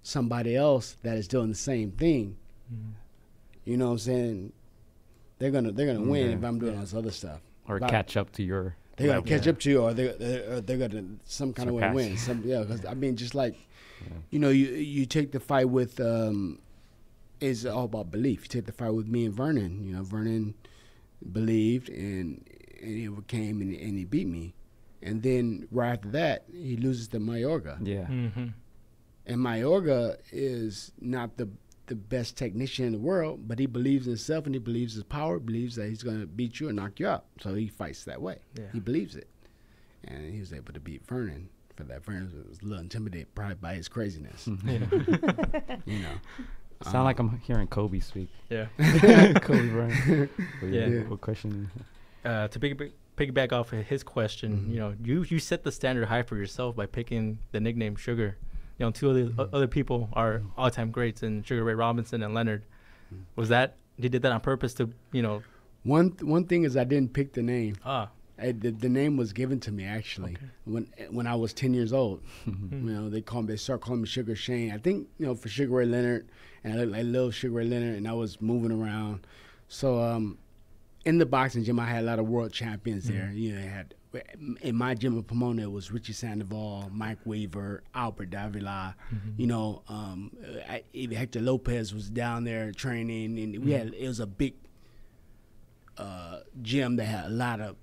[0.01, 2.37] somebody else that is doing the same thing,
[2.73, 2.93] Mm.
[3.65, 4.53] you know what I'm saying?
[5.39, 6.77] They're gonna they're gonna win if I'm doing Yeah.
[6.77, 7.41] all this other stuff.
[7.67, 7.89] Or Right.
[7.89, 9.51] catch up to your They're gonna catch Yeah.
[9.51, 12.15] up to you, or they're they're, they're gonna some kind of way win.
[12.17, 13.55] Some yeah, because I mean, just like
[14.05, 14.17] Yeah.
[14.31, 16.59] you know, you you take the fight with um,
[17.39, 18.43] it's all about belief.
[18.43, 19.83] You take the fight with me and Vernon.
[19.83, 20.53] You know, Vernon
[21.31, 22.43] believed and
[22.81, 24.53] and he came and, and he beat me,
[25.01, 28.05] and then right after that he loses to Mayorga, Yeah.
[28.07, 28.47] Mm-hmm.
[29.25, 31.49] and Mayorga is not the
[31.87, 35.03] the best technician in the world, but he believes in himself and he believes his
[35.03, 37.25] power, believes that he's gonna beat you and knock you out.
[37.41, 38.37] So he fights that way.
[38.57, 38.65] Yeah.
[38.71, 39.27] He believes it.
[40.05, 42.03] And he was able to beat Vernon for that.
[42.05, 44.47] Vernon was a little intimidated probably by his craziness.
[44.65, 44.79] Yeah.
[45.85, 46.15] you know.
[46.83, 48.29] Sound like Um, I'm hearing Kobe speak.
[48.49, 48.65] yeah.
[49.41, 50.31] Kobe Bryant.
[50.61, 50.87] But Yeah.
[50.87, 50.99] Yeah.
[51.03, 51.69] What question?
[52.25, 54.69] Uh, to piggyback, piggyback off of his question, Mhm.
[54.73, 58.37] you know, you you set the standard high for yourself by picking the nickname Sugar.
[58.41, 58.47] You
[58.79, 62.33] you know, two other o- other people are all-time greats and Sugar Ray Robinson and
[62.33, 62.63] Leonard.
[63.35, 65.43] Was that you did that on purpose to, you know,
[65.83, 67.75] One one thing is I didn't pick the name.
[67.85, 68.09] ah,
[68.43, 70.45] I, the, the name was given to me actually Okay.
[70.65, 72.21] when when I was ten years old.
[72.45, 74.71] you know, they called me, they started calling me Sugar Shane.
[74.71, 76.27] I think you know for Sugar Ray Leonard,
[76.63, 79.25] and I, I love Sugar Ray Leonard, and I was moving around.
[79.67, 80.37] So um,
[81.05, 83.31] in the boxing gym, I had a lot of world champions there.
[83.33, 83.95] You know, I had
[84.61, 88.95] in my gym of Pomona it was Richie Sandoval, Mike Weaver, Albert Davila.
[89.37, 90.31] You know, um,
[90.69, 94.53] I, even Hector Lopez was down there training, and we had it was a big
[95.97, 97.75] uh, gym that had a lot of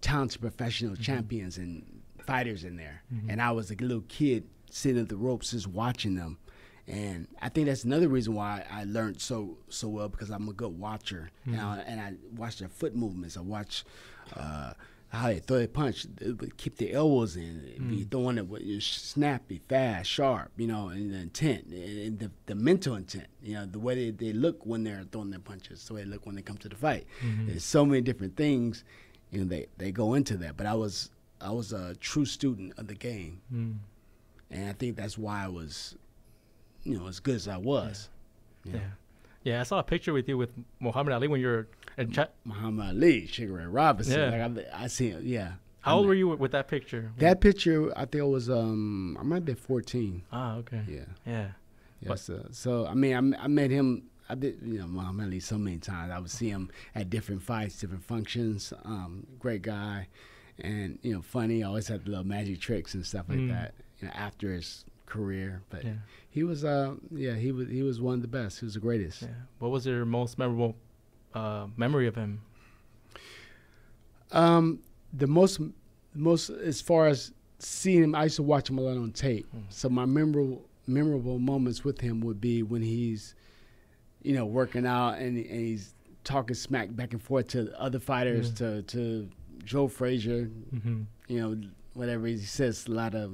[0.00, 1.02] talented professional mm-hmm.
[1.02, 1.84] champions and
[2.26, 3.02] fighters in there.
[3.12, 3.30] Mm-hmm.
[3.30, 6.38] And I was a little kid sitting at the ropes just watching them.
[6.88, 10.52] And I think that's another reason why I learned so so well because I'm a
[10.52, 11.66] good watcher and, mm-hmm.
[11.66, 13.36] I, and I watch their foot movements.
[13.36, 13.84] I watch
[14.36, 14.72] uh,
[15.08, 18.10] how they throw their punch, they keep their elbows in, be mm.
[18.10, 22.54] throwing it with snappy, fast, sharp, you know, and the intent and, and the, the
[22.54, 25.94] mental intent, you know, the way they, they look when they're throwing their punches, the
[25.94, 27.06] way they look when they come to the fight.
[27.46, 28.84] There's so many different things,
[29.36, 30.56] you know, they, they go into that.
[30.56, 33.74] But I was I was a true student of the game, mm,
[34.50, 35.94] and I think that's why I was,
[36.84, 38.08] you know, as good as I was.
[38.64, 38.78] yeah.
[39.44, 41.68] yeah, I saw a picture with you with Muhammad Ali when you were
[41.98, 42.32] in chat.
[42.44, 44.18] Muhammad Ali, Sugar Ray Robinson.
[44.18, 44.46] Yeah.
[44.46, 45.20] Like I, I see him.
[45.22, 45.52] Yeah.
[45.80, 47.12] How old were you with, that picture?
[47.18, 50.22] That picture, I think it was um, I might have been 14.
[50.32, 50.80] Ah, okay.
[50.88, 51.00] Yeah.
[51.24, 51.48] Yeah.
[52.00, 52.14] Yeah.
[52.16, 54.04] So, so I mean, I, I met him.
[54.28, 56.10] I did, you know, Muhammad Ali so many times.
[56.12, 58.72] I would see him at different fights, different functions.
[58.84, 60.08] Um, great guy,
[60.60, 61.62] and you know, funny.
[61.62, 63.48] Always had little magic tricks and stuff like Mm.
[63.50, 63.74] that.
[64.00, 65.94] You know, after his career, but Yeah.
[66.30, 68.58] he was, uh, yeah, he was, he was one of the best.
[68.60, 69.22] He was the greatest.
[69.22, 69.28] Yeah.
[69.60, 70.76] What was your most memorable
[71.34, 72.40] uh, memory of him?
[74.32, 74.80] Um,
[75.12, 75.60] the most,
[76.14, 79.46] most as far as seeing him, I used to watch him a lot on tape.
[79.54, 79.62] Mm.
[79.68, 83.34] So my memorable, memorable moments with him would be when he's,
[84.26, 88.52] you know, working out and, and he's talking smack back and forth to other fighters,
[88.54, 89.28] to to
[89.64, 90.46] Joe Frazier.
[90.74, 91.02] Mm-hmm.
[91.28, 93.32] You know, whatever he says, a lot of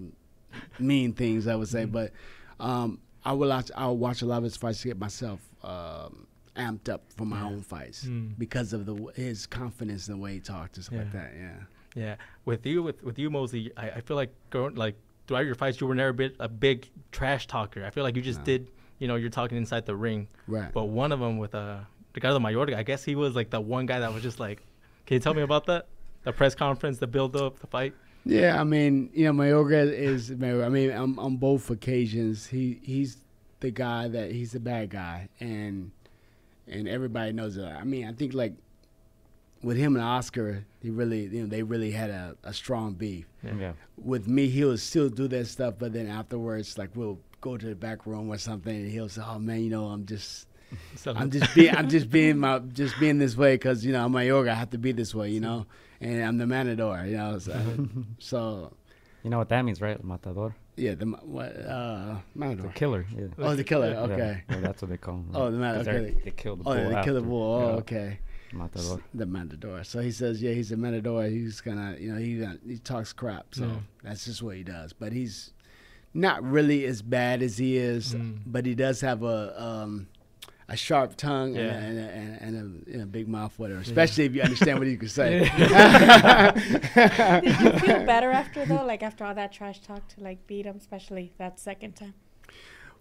[0.78, 2.12] mean things I would say, but
[2.61, 3.70] um, I will watch.
[3.74, 5.40] I will watch a lot of his fights to get myself.
[5.62, 7.46] Um, amped up for my Yeah.
[7.46, 8.37] own fights Mm.
[8.38, 11.33] because of the his confidence and the way he talked and stuff like that.
[11.35, 11.55] Yeah.
[11.94, 15.55] Yeah, with you, with with you, Mosey, I, I feel like growing like throughout your
[15.55, 17.87] fights, you were never a bit a big trash talker.
[17.87, 18.44] I feel like you just No.
[18.44, 18.70] did,
[19.03, 20.29] you know, you're talking inside the ring.
[20.47, 20.73] Right.
[20.73, 21.79] But one of them with uh,
[22.15, 24.62] Ricardo Mayorga, I guess he was like the one guy that was just like,
[25.07, 25.87] can you tell me about that?
[26.23, 27.95] The press conference, the build up, the fight.
[28.25, 30.31] Yeah, I mean, you know, Mayorga is.
[30.31, 30.35] I
[30.69, 33.17] mean, on, on both occasions, he he's
[33.59, 35.91] the guy that he's the bad guy, and
[36.69, 37.81] and everybody knows that.
[37.81, 38.53] I mean, I think like
[39.65, 43.27] with him and Oscar, he really, you know, they really had a, a strong beef.
[43.43, 43.73] Yeah.
[44.01, 47.74] With me, he'll still do that stuff, but then afterwards, like we'll go to the
[47.74, 50.46] back room or something, and he'll say, "Oh man, you know, I'm just."
[51.07, 54.12] I'm just being I'm just being my just being this way because you know I'm
[54.12, 54.52] Mayorga.
[54.52, 55.66] I have to be this way, you know,
[56.00, 57.38] and I'm the Matador, you know.
[57.38, 57.52] So,
[58.18, 58.72] so
[59.22, 60.02] You know what that means, right?
[60.02, 60.57] Matador.
[60.76, 63.05] yeah, the ma- what uh The killer.
[63.14, 63.26] Yeah.
[63.37, 63.88] Oh, the killer.
[64.09, 64.42] Okay.
[64.48, 65.31] Yeah, that's what they call him.
[65.35, 65.85] Oh, the matador.
[65.92, 66.20] They're- okay.
[66.24, 66.72] They kill the bull.
[66.72, 66.85] Oh, bull.
[66.90, 67.28] yeah, the killer after.
[67.28, 67.55] bull.
[67.55, 68.18] Oh, okay.
[68.55, 69.00] Matador.
[69.12, 69.85] The Matador.
[69.85, 71.24] So he says, yeah, he's a Matador.
[71.24, 73.55] He's gonna, you know, he gonna- he talks crap.
[73.55, 73.76] So Yeah.
[74.02, 74.94] that's just what he does.
[74.94, 75.52] But he's
[76.14, 78.14] not really as bad as he is.
[78.14, 78.40] Mm.
[78.46, 80.09] But he does have a um,
[80.68, 81.62] a sharp tongue Yeah.
[81.62, 83.81] and, a, and, a, and, a, and a, big mouth, whatever.
[83.81, 85.40] Especially if you understand what he can say.
[87.42, 88.85] Did you feel better after though?
[88.85, 92.14] Like after all that trash talk to like beat him, especially that second time.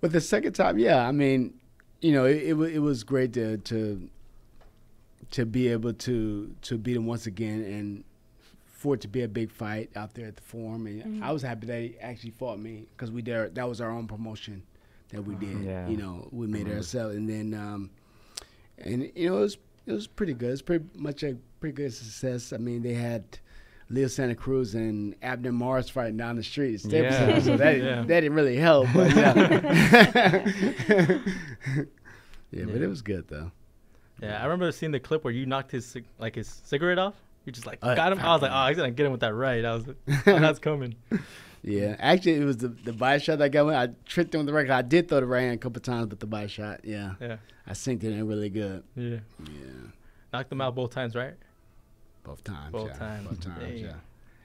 [0.02, 1.54] But the second time, yeah, I mean,
[2.02, 4.10] you know, it, it, wa- it was great to to
[5.30, 8.04] to be able to to beat him once again and
[8.82, 10.88] for it to be a big fight out there at the forum.
[10.88, 13.92] And I was happy that he actually fought me because we did that was our
[13.92, 14.64] own promotion
[15.10, 15.64] that we did.
[15.64, 15.88] Yeah.
[15.88, 16.78] You know, we made it Remember.
[16.78, 17.92] ourselves, and then um,
[18.80, 20.52] and you know it was it was pretty good.
[20.52, 22.52] It's pretty much a pretty good success.
[22.54, 23.24] I mean, they had.
[23.94, 26.76] Leo Santa Cruz and Abner Mares fighting down the street.
[26.86, 27.40] at Yeah.
[27.42, 27.96] So that, Yeah.
[28.04, 28.88] that didn't really help.
[28.94, 29.34] But yeah,
[32.52, 33.52] yeah, but it was good though.
[34.22, 37.16] yeah, I remember seeing the clip where you knocked his like his cigarette off.
[37.46, 38.20] You just like Oh, got him.
[38.20, 39.64] I was like, oh, he's gonna get him with that right.
[39.66, 40.96] I was, like, oh, that's coming.
[41.64, 43.76] Yeah, actually, it was the the body shot that got me.
[43.76, 44.70] I tricked him with the right.
[44.70, 46.82] I did throw the right hand a couple times with the body shot.
[46.84, 48.84] Yeah, Yeah, I synced it in really good.
[48.96, 49.18] yeah.
[49.40, 49.90] Yeah,
[50.34, 51.34] Knocked him out both times, right?
[52.24, 52.72] both times.
[52.72, 52.98] Both yeah.
[52.98, 53.28] times.
[53.28, 53.60] Both times.
[53.60, 53.78] Damn.
[53.78, 53.94] Yeah.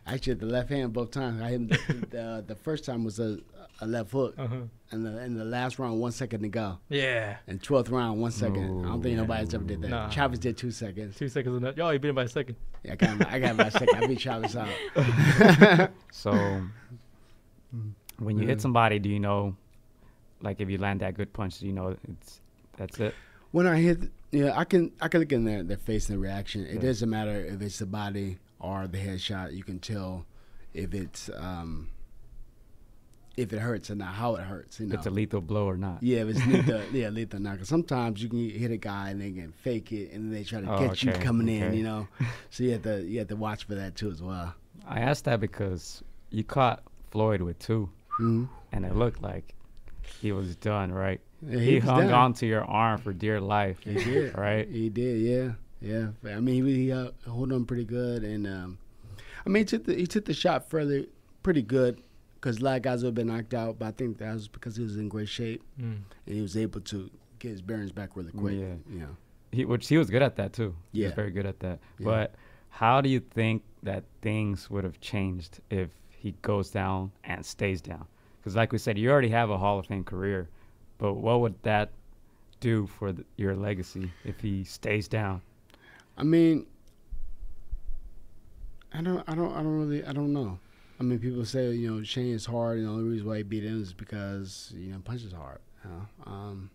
[0.06, 1.42] Actually, the left hand both times.
[1.42, 1.66] I hit him.
[1.68, 1.76] The,
[2.10, 3.38] the, the first time was a,
[3.80, 4.56] a left hook, Uh huh.
[4.92, 7.36] and the and the last round one second to go, Yeah.
[7.48, 8.84] and twelfth round one second.
[8.86, 9.22] I don't think Ooh.
[9.22, 9.88] nobody's ever did that.
[9.88, 10.08] Nah.
[10.10, 11.16] Travis did two seconds.
[11.16, 11.76] Two seconds enough.
[11.76, 12.56] Yo, he beat him by a second.
[12.84, 13.94] Yeah, I got him, I got him by a second.
[13.96, 14.68] I beat Travis out.
[16.12, 16.32] So,
[18.18, 19.56] When you hit somebody, do you know,
[20.40, 22.40] like if you land that good punch, do you know it's
[22.78, 23.14] that's it?
[23.50, 26.22] When I hit, yeah, I can I can look in their their face and their
[26.22, 26.64] reaction.
[26.64, 26.80] It Yeah.
[26.80, 29.52] doesn't matter if it's the body or the headshot.
[29.54, 30.26] You can tell
[30.74, 31.90] if it's um
[33.36, 34.80] if it hurts or not, how it hurts.
[34.80, 36.02] You know, it's a lethal blow or not.
[36.02, 37.58] yeah, if it's lethal, yeah, lethal not.
[37.58, 40.42] 'Cause sometimes you can hit a guy and they can fake it, and then they
[40.42, 41.74] try to Oh, catch you okay, coming in.
[41.74, 42.08] You know,
[42.50, 44.54] so you have to you have to watch for that too as well.
[44.86, 48.44] I asked that because you caught Floyd with two, Mm-hmm.
[48.72, 49.54] and it looked like
[50.20, 51.20] he was done, right?
[51.46, 52.12] Yeah, he was hung down.
[52.14, 54.34] on to your arm for dear life, He did.
[54.38, 54.66] right?
[54.66, 55.52] He did, yeah,
[55.86, 56.08] yeah.
[56.36, 58.78] I mean, he, he uh, hold on pretty good, and um,
[59.44, 61.04] I mean, he took the he took the shot further
[61.42, 62.00] pretty good
[62.34, 64.48] because a lot of guys would have been knocked out, but I think that was
[64.48, 65.98] because he was in great shape Mm.
[66.26, 68.54] and he was able to get his bearings back really quick.
[68.54, 68.74] Yeah.
[68.90, 69.16] you know.
[69.52, 70.74] He, which he was good at that too.
[70.92, 71.78] Yeah, He was very good at that.
[71.98, 72.04] Yeah.
[72.04, 72.34] But
[72.68, 77.80] how do you think that things would have changed if he goes down and stays
[77.80, 78.06] down?
[78.40, 80.48] Because like we said, you already have a Hall of Fame career,
[80.98, 81.90] but what would that
[82.60, 85.40] do for th- your legacy if he stays down?
[86.16, 86.66] I mean,
[88.92, 90.58] I don't, I don't, I don't really, I don't know.
[90.98, 93.42] I mean, people say you know Shane is hard, and the only reason why he
[93.42, 95.58] beat him is because you know punches hard.
[95.84, 96.06] You know?
[96.32, 96.70] um,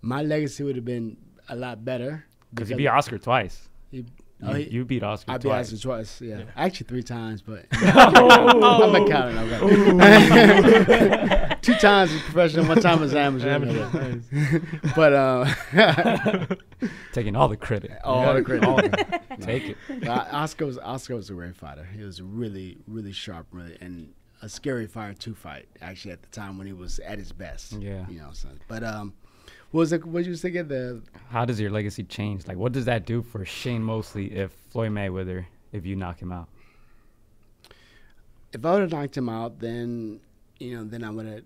[0.00, 1.16] my legacy would have been
[1.48, 3.68] a lot better Because you beat Oscar twice.
[3.90, 4.04] He, You,
[4.42, 5.72] oh, he- you beat Oscar I beat twice.
[5.72, 6.20] Oscar twice.
[6.22, 6.38] Yeah.
[6.38, 6.44] Yeah.
[6.56, 9.36] actually three times, but I'm not counting.
[11.68, 11.74] Okay.
[11.74, 13.48] Two times as professional, one time as amateur.
[13.50, 14.60] Amateur,
[14.94, 16.46] but uh,
[17.12, 17.90] Taking all the credit.
[18.04, 18.64] all the credit.
[18.68, 20.06] All the- Take it.
[20.08, 21.86] Uh, Oscar was Oscar was a great fighter.
[21.96, 25.66] He was really really sharp, really, and a scary fighter to fight.
[25.82, 27.72] Actually, at the time when he was at his best.
[27.72, 28.06] Yeah.
[28.08, 28.30] You know.
[28.32, 29.12] So, but um,
[29.72, 30.04] what was it?
[30.04, 31.02] What did you think of the?
[31.30, 32.46] How does your legacy change?
[32.46, 36.32] Like, what does that do for Shane Mosley if Floyd Mayweather, if you knock him
[36.32, 36.48] out?
[38.52, 40.20] If I would have knocked him out, then
[40.58, 41.42] you know, then I would have.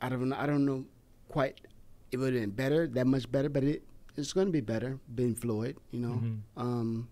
[0.00, 0.28] I don't.
[0.28, 0.84] know- I don't know
[1.28, 1.60] quite.
[2.10, 3.82] It would have been better, that much better, but it
[4.16, 5.76] it's going to be better being Floyd.
[5.90, 6.14] You know.
[6.22, 6.38] Mhm.
[6.56, 7.08] Um,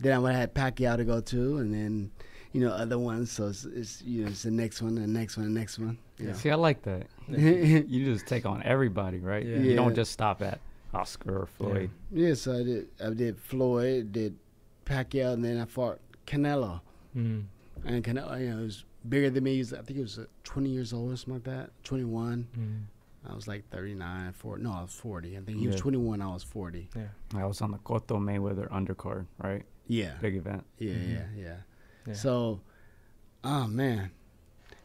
[0.00, 2.10] then I would have had Pacquiao to go to, and then
[2.52, 3.30] you know other ones.
[3.30, 5.98] So it's, it's you know it's the next one, the next one, the next one.
[6.18, 6.32] Yeah.
[6.34, 7.06] See, I like that.
[7.28, 9.44] You just take on everybody, right?
[9.44, 9.56] Yeah.
[9.58, 10.60] You don't just stop at
[10.94, 11.90] Oscar or Floyd.
[12.10, 12.88] Yeah, so I did.
[13.04, 14.36] I did Floyd, did
[14.84, 16.80] Pacquiao, and then I fought Canelo.
[17.16, 17.44] Mm.
[17.84, 19.52] And Canelo, you know, he was bigger than me.
[19.54, 21.70] He was, I think he was uh, 20 years old or something like that.
[21.84, 22.46] 21.
[22.58, 23.30] Mm.
[23.30, 24.62] I was like 39, 40.
[24.62, 25.36] No, I was 40.
[25.36, 26.20] I think he was 21.
[26.20, 26.88] I was 40.
[26.96, 27.02] Yeah.
[27.36, 29.62] I was on the Cotto Mayweather undercard, right?
[29.86, 30.14] Yeah.
[30.20, 30.64] Big event.
[30.78, 31.12] Yeah, Mhm.
[31.12, 31.56] yeah, yeah,
[32.06, 32.14] Yeah.
[32.14, 32.60] So,
[33.44, 34.10] oh man,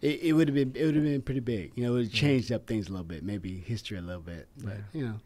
[0.01, 1.71] it, it would have been it would have been pretty big.
[1.75, 4.21] You know, it would have changed up things a little bit, maybe history a little
[4.21, 4.47] bit.
[4.57, 4.99] But Yeah.
[4.99, 5.19] you know,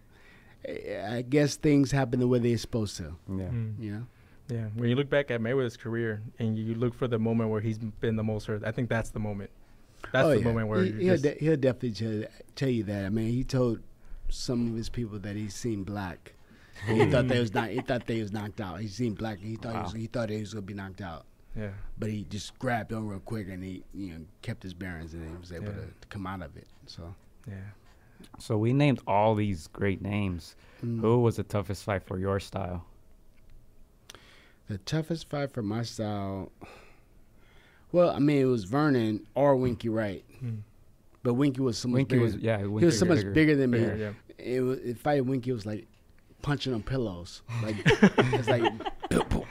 [1.10, 3.16] I, I guess things happen the way they're supposed to.
[3.30, 3.50] Yeah.
[3.50, 3.80] Mm.
[3.80, 4.08] You know.
[4.52, 7.62] Yeah, when you look back at Mayweather's career and you look for the moment where
[7.62, 9.50] he's been the most hurt, I think that's the moment.
[10.12, 10.44] That's Oh, the yeah.
[10.44, 13.06] moment where he, you're he'll, just, de- he'll definitely tell, tell you that.
[13.06, 13.80] I mean, he told
[14.30, 16.34] some of his people that he's seen black.
[16.86, 17.70] he thought they was not.
[17.70, 18.80] He thought they was knocked out.
[18.82, 19.40] He seen black.
[19.40, 21.26] He thought he, was, he thought he was gonna be knocked out.
[21.56, 25.14] yeah, But he just grabbed on real quick and he you know kept his bearings
[25.14, 25.72] and he was able Yeah.
[25.74, 26.68] to, to come out of it.
[26.88, 27.14] So.
[27.48, 27.56] yeah.
[28.38, 30.56] So we named all these great names.
[30.86, 31.00] mm.
[31.02, 32.86] Who was the toughest fight for your style?
[34.72, 36.50] The toughest fight for my style.
[37.92, 40.60] Well, I mean, it was Vernon or Winky Wright, Mm.
[41.24, 42.24] but Winky was so much Winky bigger.
[42.24, 42.58] was yeah.
[42.60, 43.80] Winky he was so much bigger, than me.
[43.80, 44.14] Bigger, yeah.
[44.38, 45.88] It was it fighting Winky was like
[46.42, 47.42] punching on pillows.
[47.62, 48.64] Like it's like,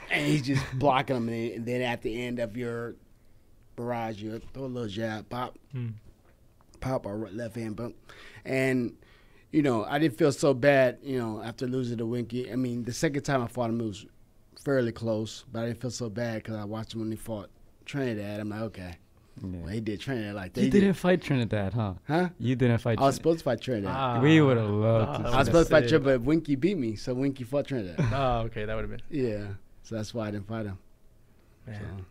[0.09, 2.95] and he's just blocking them, and then, and then at the end of your
[3.75, 5.93] barrage, you throw a little jab, pop, Mm.
[6.79, 7.95] pop or left hand bump,
[8.43, 8.95] and
[9.51, 12.51] you know I didn't feel so bad, you know, after losing to Winky.
[12.51, 14.05] I mean, the second time I fought him, it was
[14.63, 17.49] fairly close, but I didn't feel so bad because I watched him when he fought
[17.85, 18.39] Trinidad.
[18.39, 18.95] I'm like, okay,
[19.41, 20.61] well, he did Trinidad like that.
[20.61, 21.93] You He did- didn't fight Trinidad, huh?
[22.07, 22.29] huh?
[22.39, 22.99] You didn't fight.
[22.99, 23.15] I was Trinidad.
[23.15, 23.91] supposed to fight Trinidad.
[23.95, 25.87] Ah, We would've loved to ah, see I was supposed to fight.
[25.89, 27.95] Trinidad, but Winky beat me, so Winky fought Trinidad.
[28.13, 29.01] Oh, okay, that would have been.
[29.09, 29.47] yeah,
[29.83, 30.77] so that's why I didn't fight him.
[31.67, 31.79] Man.
[31.81, 32.05] So.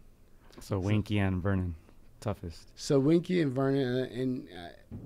[0.60, 1.74] So Winky and Vernon,
[2.20, 2.70] toughest.
[2.74, 4.96] So Winky and Vernon, uh, and uh,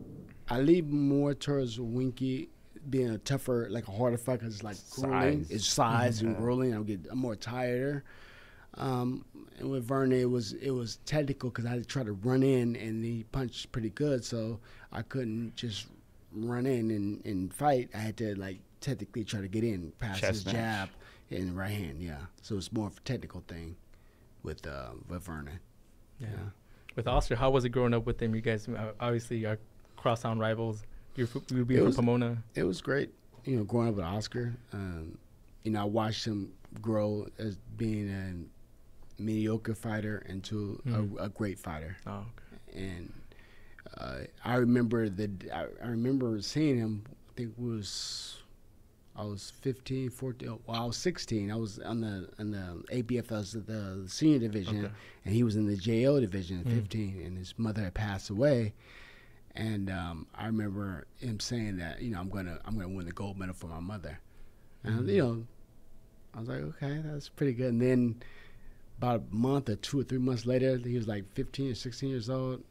[0.54, 2.48] I lead more towards Winky
[2.90, 5.44] being a tougher, like a harder fight because it's like grueling.
[5.44, 5.50] Size.
[5.50, 6.38] It's size and Yeah.
[6.38, 6.74] grueling.
[6.74, 8.02] I'm get I'm more tired.
[8.76, 9.24] Um,
[9.58, 12.42] and with Vernon, it was it was technical because I had to try to run
[12.42, 14.58] in, and he punched pretty good, so
[14.92, 15.86] I couldn't just
[16.32, 17.90] run in and, and fight.
[17.94, 20.54] I had to like technically try to get in past Chest his match.
[20.54, 20.88] jab
[21.30, 22.00] and the right hand.
[22.02, 23.76] Yeah, so it's more of a technical thing
[24.42, 25.60] with uh, with Vernon.
[26.18, 26.28] Yeah.
[26.30, 26.36] Yeah.
[26.96, 28.34] With Oscar, how was it growing up with him?
[28.34, 29.56] You guys uh, obviously are
[29.96, 30.82] cross crosstown rivals.
[31.16, 32.42] You're f- you being It from was- Pomona.
[32.54, 33.10] it was great,
[33.44, 34.54] you know, growing up with Oscar.
[34.72, 35.18] Um,
[35.62, 36.52] you know, I watched him
[36.82, 41.18] grow as being a mediocre fighter into Mhm.
[41.18, 42.26] a, a great fighter, Oh,
[42.72, 43.12] and
[43.96, 47.04] uh, I remember the I, I remember seeing him.
[47.30, 48.40] I think it was
[49.16, 50.48] I was 15, 14.
[50.48, 51.48] oh, Well, I was 16.
[51.52, 54.94] I was on the on the ABF, I was the senior division, Okay.
[55.24, 56.74] and he was in the JO division at Mm.
[56.80, 58.74] 15, and his mother had passed away.
[59.56, 63.12] And um, I remember him saying that, you know, I'm gonna I'm gonna win the
[63.12, 64.18] gold medal for my mother.
[64.82, 65.46] And you know,
[66.34, 67.72] I was like, okay, that's pretty good.
[67.72, 68.22] And then
[68.98, 72.08] about a month or two or three months later, he was like 15 or 16
[72.08, 72.62] years old,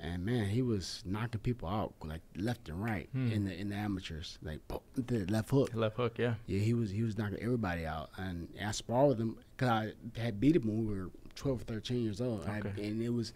[0.00, 3.30] and man, he was knocking people out like left and right Hmm.
[3.32, 4.60] in the in the amateurs, like
[4.94, 5.70] the left hook.
[5.74, 6.34] Left hook, yeah.
[6.46, 9.92] Yeah, he was he was knocking everybody out, and I sparred with him because I
[10.20, 13.34] had beat him when we were 12 or 13 years old, I and it was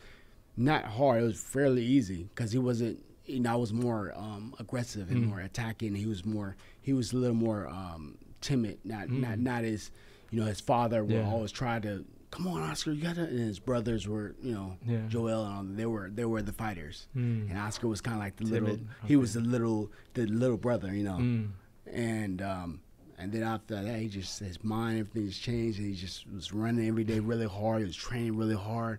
[0.61, 1.23] not hard.
[1.23, 3.05] It was fairly easy because he wasn't.
[3.27, 5.29] You know, I was more um, aggressive and Mm.
[5.29, 5.95] more attacking.
[5.95, 6.57] He was more.
[6.83, 8.79] He was a little more um, timid.
[8.85, 9.43] Not not Mm.
[9.43, 9.91] not as.
[10.31, 11.29] You know, his father would Yeah.
[11.29, 12.05] always try to.
[12.31, 13.23] Come on, Oscar, you gotta.
[13.25, 15.05] And his brothers were, you know, Yeah.
[15.09, 17.51] Joel and all, they were they were the fighters, Mm.
[17.51, 18.87] and Oscar was kind of like the Timid, little.
[19.07, 21.49] He was the little the little brother, you know Mm.
[21.93, 22.81] and um,
[23.19, 26.53] and then after that, he just his mind, everything just changed, and he just was
[26.53, 27.81] running every day really hard.
[27.81, 28.99] He was training really hard,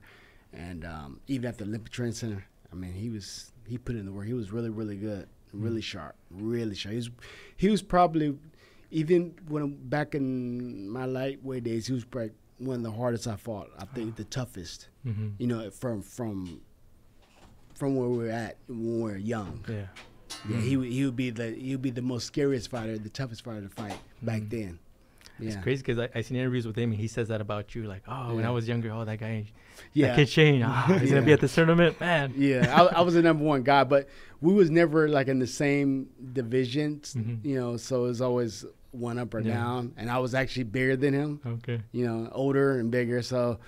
[0.54, 4.06] and um, even at the Olympic Training Center, I mean, he was he put in
[4.06, 4.28] the work.
[4.28, 6.92] He was really really good, really sharp, really sharp.
[6.94, 7.10] He was
[7.58, 8.38] he was probably
[8.92, 13.36] even when back in my lightweight days, he was probably one of the hardest I
[13.38, 13.70] fought.
[13.80, 14.90] I think the toughest.
[15.06, 15.30] Mm-hmm.
[15.40, 16.62] You know, from from
[17.76, 19.64] from where we are at when we are young.
[19.68, 19.86] Yeah.
[20.50, 23.10] Yeah, he would he would be the he would be the most scariest fighter, the
[23.10, 24.50] toughest fighter to fight back Mhm.
[24.50, 24.80] then.
[25.42, 27.74] It's Yeah, crazy because I, I seen interviews with him and he says that about
[27.76, 27.84] you.
[27.84, 29.46] Like, oh, when I was younger, oh, that guy,
[29.94, 32.34] yeah, that kid Shane, ah, he's gonna be at the tournament, man.
[32.38, 32.74] yeah.
[32.82, 34.08] I, I was the number one guy, but
[34.40, 37.44] we was never like in the same divisions, Mhm.
[37.44, 37.78] you know.
[37.78, 39.54] So it was always one up or Yeah.
[39.56, 41.82] down, and I was actually bigger than him, Okay.
[41.92, 43.22] you know, older and bigger.
[43.22, 43.60] So,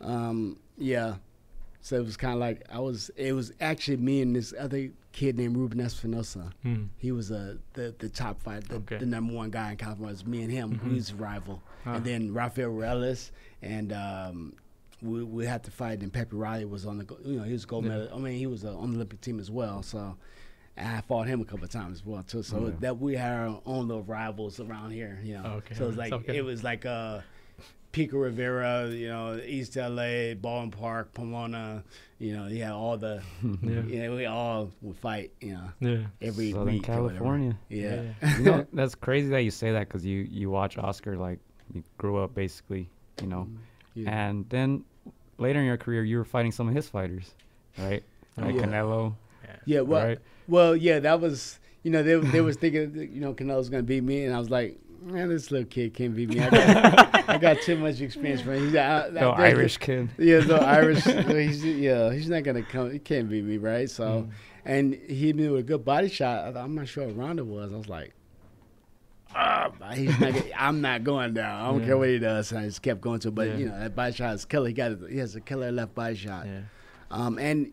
[0.00, 1.16] um, yeah.
[1.82, 3.10] So it was kind of like I was.
[3.16, 6.52] It was actually me and this other kid named Ruben Espinosa.
[6.64, 6.88] Mm.
[6.98, 8.98] He was uh, the the top fight, the, Okay.
[8.98, 10.08] the number one guy in California.
[10.10, 10.78] It was me and him.
[10.78, 10.88] Mhm.
[10.90, 11.94] He was a rival, Ah.
[11.94, 13.30] and then Rafael Ruelas
[13.62, 14.52] and um,
[15.00, 16.00] we we had to fight.
[16.02, 17.92] And Pepe Reilly was on the you know he was gold Yeah.
[17.92, 18.08] medal.
[18.14, 19.82] I mean he was uh, on the Olympic team as well.
[19.82, 20.16] So
[20.76, 22.42] and I fought him a couple of times as well too.
[22.42, 22.72] So Yeah.
[22.80, 25.18] that we had our own little rivals around here.
[25.24, 25.74] You know, Okay.
[25.76, 26.36] so it was like Okay.
[26.36, 27.20] it was like uh.
[27.92, 31.82] Pico Rivera, you know, East LA, Baldwin Park, Pomona,
[32.18, 33.22] you know, you had all the,
[33.62, 33.82] Yeah.
[33.82, 35.98] you know, we all would fight, you know, Yeah.
[36.22, 36.88] every Southern week.
[36.88, 37.08] or whatever.
[37.10, 37.56] California.
[37.68, 38.02] Yeah.
[38.38, 41.38] you know, that's crazy that you say that because you you watch Oscar like
[41.74, 42.88] you grew up basically,
[43.20, 43.56] you know, mm,
[43.94, 44.10] Yeah.
[44.28, 44.84] and then
[45.38, 47.34] later in your career you were fighting some of his fighters,
[47.78, 48.02] right?
[48.38, 48.62] Oh, like Yeah.
[48.62, 49.14] Canelo,
[49.66, 50.18] Yeah, well, right?
[50.46, 53.82] well, yeah, that was, you know, they they was thinking, that, you know, Canelo's gonna
[53.82, 56.40] beat me, and I was like, man, this little kid can't beat me.
[56.40, 58.66] I got, I got too much experience for him.
[58.66, 60.10] He's uh, No Irish kid.
[60.18, 61.04] Yeah, no Irish.
[61.04, 62.90] he's, yeah, he's not gonna come.
[62.90, 63.88] He can't beat me, right?
[63.90, 64.30] So, Mm.
[64.64, 66.56] and he hit me with a good body shot.
[66.56, 67.72] I, I'm not sure what round it was.
[67.72, 68.12] I was like.
[69.32, 71.60] Ah, he's not, I'm not going down.
[71.62, 71.86] I don't Yeah.
[71.86, 72.50] care what he does.
[72.50, 73.34] And I just kept going to, it.
[73.34, 73.56] but Yeah.
[73.58, 74.66] you know that body shot is killer.
[74.68, 76.46] He got, he has a killer left body shot.
[76.46, 76.62] Yeah.
[77.12, 77.70] Um, and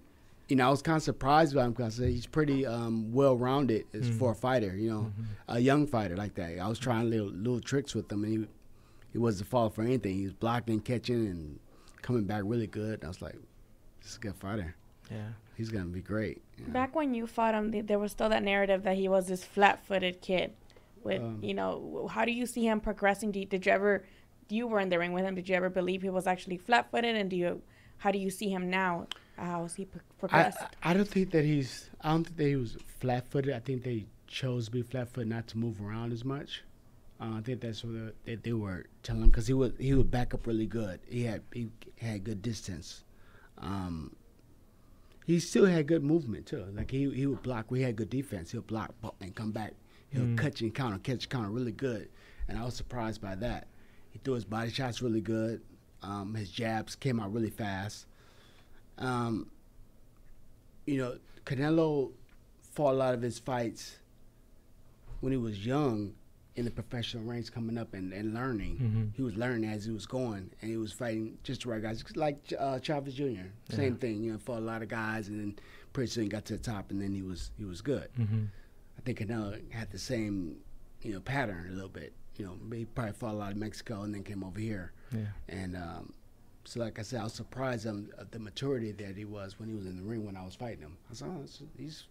[0.49, 3.85] you know, I was kind of surprised by him because he's pretty um, well rounded
[3.93, 4.19] as Mhm.
[4.19, 4.75] for a fighter.
[4.75, 5.25] You know, Mhm.
[5.49, 6.57] a young fighter like that.
[6.59, 8.47] I was trying little little tricks with him, and he
[9.13, 10.15] he wasn't falling for anything.
[10.17, 11.59] He was blocking, catching, and
[12.01, 13.03] coming back really good.
[13.03, 13.35] I was like,
[14.01, 14.75] this is a good fighter.
[15.09, 15.29] Yeah.
[15.55, 16.41] He's gonna be great.
[16.57, 16.73] you know.
[16.73, 20.21] Back when you fought him, there was still that narrative that he was this flat-footed
[20.21, 20.53] kid.
[21.03, 23.31] With Um, you know, how do you see him progressing?
[23.31, 24.03] Did, did you ever,
[24.49, 25.35] you were in the ring with him?
[25.35, 27.15] Did you ever believe he was actually flat-footed?
[27.15, 27.61] And do you,
[27.99, 29.07] how do you see him now?
[29.37, 30.57] How has he pro- I, progressed?
[30.83, 31.89] I don't think that he's.
[32.01, 33.53] I don't think that he was flat footed.
[33.53, 36.63] I think they chose to be flat footed, not to move around as much.
[37.19, 37.93] Uh, I think that's what
[38.25, 40.99] they, that they were telling him because he would he would back up really good.
[41.07, 41.69] He had he
[41.99, 43.03] had good distance.
[43.59, 44.15] Um,
[45.25, 46.65] he still had good movement too.
[46.75, 47.69] Like he he would block.
[47.71, 48.51] We had good defense.
[48.51, 49.73] He'll block and come back.
[50.09, 50.37] He'll Mm.
[50.37, 52.09] catch and counter, catch counter really good.
[52.47, 53.67] And I was surprised by that.
[54.09, 55.61] He threw his body shots really good.
[56.01, 58.05] Um, his jabs came out really fast.
[58.97, 59.49] Um,
[60.85, 62.11] you know, Canelo
[62.61, 63.97] fought a lot of his fights
[65.21, 66.13] when he was young
[66.55, 68.77] in the professional ranks coming up and, and learning.
[68.77, 69.15] Mhm.
[69.15, 72.03] He was learning as he was going, and he was fighting just the right guys,
[72.15, 73.49] like uh, Chavez Jr.
[73.69, 73.99] Same Yeah.
[73.99, 75.55] thing, you know, fought a lot of guys, and then
[75.93, 78.09] pretty soon got to the top, and then he was he was good.
[78.19, 78.45] Mm-hmm.
[78.97, 80.57] I think Canelo had the same,
[81.03, 82.13] you know, pattern a little bit.
[82.37, 84.93] You know, he probably fought a lot in Mexico and then came over here.
[85.11, 85.25] Yeah.
[85.49, 86.13] And um,
[86.67, 89.75] so, like I said, I was surprised at the maturity that he was when he
[89.75, 90.97] was in the ring when I was fighting him.
[91.09, 91.45] I said, oh,
[91.77, 92.03] he's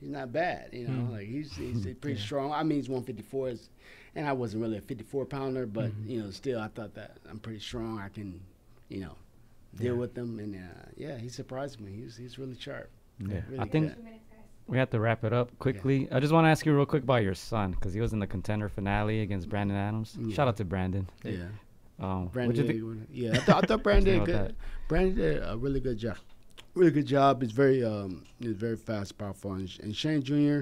[0.00, 1.12] he's not bad, you know, Mm.
[1.12, 2.24] like he's he's pretty Yeah.
[2.24, 2.52] strong.
[2.52, 3.70] I mean, he's 154, is-
[4.14, 6.08] and I wasn't really a 54 pounder, but Mhm.
[6.08, 7.98] you know, still I thought that I'm pretty strong.
[7.98, 8.40] I can,
[8.88, 9.14] you know,
[9.76, 10.00] deal Yeah.
[10.00, 11.92] with him, and uh, yeah, he surprised me.
[11.92, 12.90] He's he's really sharp.
[13.20, 13.42] Yeah.
[13.48, 14.04] Really I think good.
[14.66, 16.08] we have to wrap it up quickly.
[16.12, 18.18] I just want to ask you real quick about your son because he was in
[18.18, 20.16] the contender finale against Brandon Adams.
[20.20, 20.34] Yeah.
[20.34, 21.08] Shout out to Brandon.
[21.24, 21.48] Yeah,
[22.00, 22.66] Um, Brandon.
[22.66, 23.08] you think?
[23.10, 24.56] Yeah, I thought, I thought Brandon did good.
[24.86, 26.16] Brandon did a really good job.
[26.74, 27.42] Really good job.
[27.42, 30.60] He's very um he's very fast, powerful, and, and Shane Jr.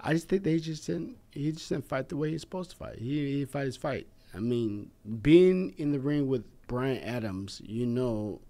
[0.00, 2.76] I just think they just didn't he just didn't fight the way he's supposed to
[2.76, 2.98] fight.
[2.98, 4.06] He he fight his fight.
[4.34, 4.90] I mean,
[5.20, 8.40] being in the ring with Brian Adams, you know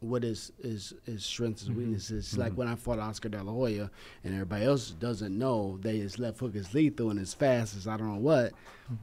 [0.00, 2.26] what his his his strengths and weaknesses.
[2.28, 3.90] It's like when I fought Oscar De La Hoya,
[4.24, 7.86] and everybody else doesn't know that his left hook is lethal and as fast as
[7.86, 8.52] I don't know what,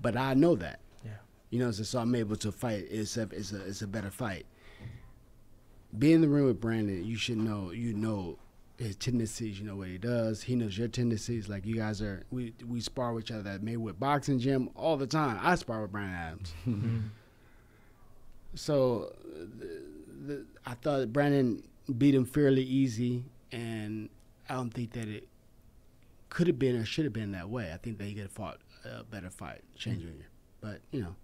[0.01, 0.79] but I know that.
[1.49, 2.87] You know, so, so I'm able to fight.
[2.89, 4.45] It's a it's a it's a better fight.
[5.97, 7.03] Be in the ring with Brandon.
[7.03, 7.71] You should know.
[7.71, 8.37] You know
[8.77, 9.59] his tendencies.
[9.59, 10.43] You know what he does.
[10.43, 11.47] He knows your tendencies.
[11.47, 12.23] Like you guys are.
[12.31, 15.39] We we spar with each other at Maywood Boxing Gym all the time.
[15.41, 16.53] I spar with Brandon Adams.
[18.55, 19.81] So, uh, the,
[20.25, 21.63] the, I thought Brandon
[21.97, 24.09] beat him fairly easy, and
[24.49, 25.27] I don't think that it
[26.29, 27.71] could have been or should have been that way.
[27.71, 30.25] I think that he could have fought a better fight, Shane Jr.
[30.59, 31.15] But you know,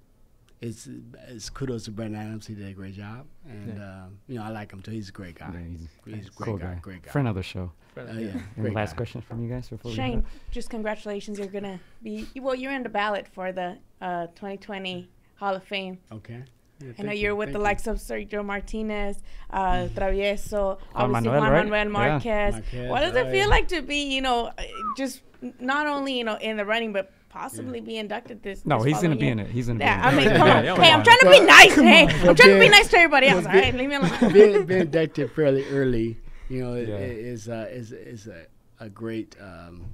[0.67, 0.87] it's
[1.27, 2.47] it's kudos to Brandon Adams.
[2.47, 3.83] He did a great job, and Yeah.
[3.83, 4.91] uh, you know I like him too.
[4.91, 5.49] He's a great guy.
[5.53, 6.79] Yeah, he's, He's a great cool guy, guy.
[6.81, 7.11] great guy.
[7.11, 7.71] Friend of the show.
[7.97, 8.97] Uh, yeah, Any great last guy.
[8.97, 11.37] question from you guys before we Shane, just congratulations.
[11.37, 12.55] You're gonna be well.
[12.55, 15.99] You're in the ballot for the uh, 2020 Hall of Fame.
[16.11, 16.43] Okay.
[16.79, 17.63] Yeah, I know you're you, with thank the you.
[17.63, 21.69] likes of Sergio Martinez, uh, Travieso, obviously Manuel, Juan right?
[21.69, 22.09] Manuel Yeah.
[22.09, 22.53] Marquez.
[22.55, 23.55] Marquez, What does it oh, feel yeah.
[23.55, 24.63] like to be, you know, uh,
[24.97, 25.21] just
[25.59, 28.65] not only you know in the running, but possibly be inducted this?
[28.65, 29.47] No, this he's gonna following be in it.
[29.49, 30.65] He's gonna Yeah, I be in mean, come Yeah, on.
[30.65, 31.75] yeah, hey, I'm trying to be nice.
[31.75, 32.05] Hey.
[32.29, 33.45] I'm trying to be nice to everybody else.
[33.45, 34.33] well, All Ben- right, leave me alone.
[34.33, 36.17] being, being inducted fairly early,
[36.49, 36.95] you know, Yeah.
[36.95, 36.99] i-
[37.33, 38.45] is uh, is is a,
[38.79, 39.85] a great um,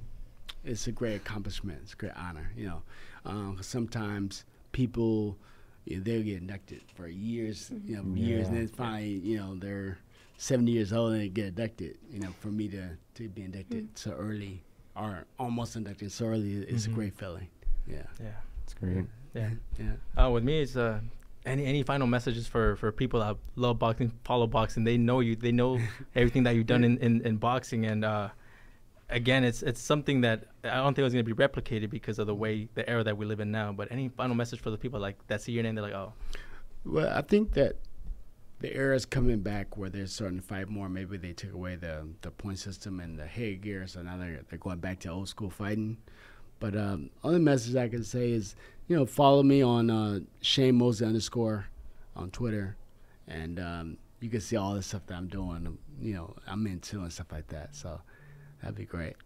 [0.64, 1.78] it's a great accomplishment.
[1.82, 2.82] It's a great honor, you know.
[3.24, 5.36] Um, 'cause sometimes people
[5.86, 9.54] you know, they'll get inducted for years, you know, years, and then finally, you know,
[9.56, 9.98] they're
[10.36, 11.96] seventy years old and they get inducted.
[12.12, 14.62] You know, for me to to be inducted so early
[14.96, 17.48] or almost inducted so early, it's a great feeling.
[17.86, 18.28] Yeah, Yeah.
[18.64, 19.04] It's great.
[19.34, 19.50] Yeah.
[19.78, 20.24] yeah.
[20.24, 21.00] Uh, with me, it's uh,
[21.46, 24.84] any any final messages for for people that love boxing, follow boxing.
[24.84, 25.36] They know you.
[25.36, 25.80] They know
[26.14, 28.28] everything that you've done in, in, in boxing, and uh,
[29.08, 32.18] again, it's it's something that I don't think it was going to be replicated because
[32.18, 33.72] of the way the era that we live in now.
[33.72, 36.12] But any final message for the people like that see your name, they're like, oh,
[36.84, 37.76] Well, I think that
[38.60, 40.88] the era is coming back where they're starting to fight more.
[40.88, 44.40] Maybe they took away the the point system and the head gear, so now they're
[44.48, 45.98] they're going back to old school fighting.
[46.58, 48.54] But um, only message I can say is,
[48.86, 51.66] you know, follow me on uh, Shane Mosley underscore
[52.14, 52.76] on Twitter,
[53.26, 55.78] and um, you can see all the stuff that I'm doing.
[56.00, 57.74] You know, I'm into and stuff like that.
[57.74, 58.00] So
[58.60, 59.16] that'd be great.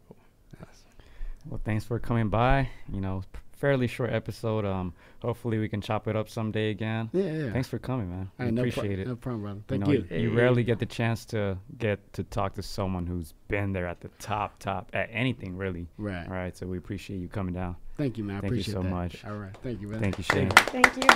[1.46, 2.70] Well, thanks for coming by.
[2.90, 3.22] You know,
[3.64, 4.66] fairly short episode.
[4.66, 4.92] Um,
[5.22, 7.08] hopefully we can chop it up someday again.
[7.14, 7.50] Yeah, yeah.
[7.52, 8.30] Thanks for coming, man.
[8.38, 9.06] I We right, no pro- appreciate it.
[9.08, 9.56] No problem, brother.
[9.56, 10.22] You Thank know, you.
[10.22, 14.00] You rarely get the chance to get to talk to someone who's been there at
[14.02, 15.86] the top, top at anything really.
[15.96, 16.26] Right.
[16.26, 17.76] All right, so we appreciate you coming down.
[17.96, 18.36] Thank you, man.
[18.36, 18.90] I Thank you appreciate so that.
[18.90, 19.24] much.
[19.24, 19.56] All right.
[19.62, 20.00] Thank you, man.
[20.00, 20.50] Thank you, Shane.
[20.50, 21.08] Thank you.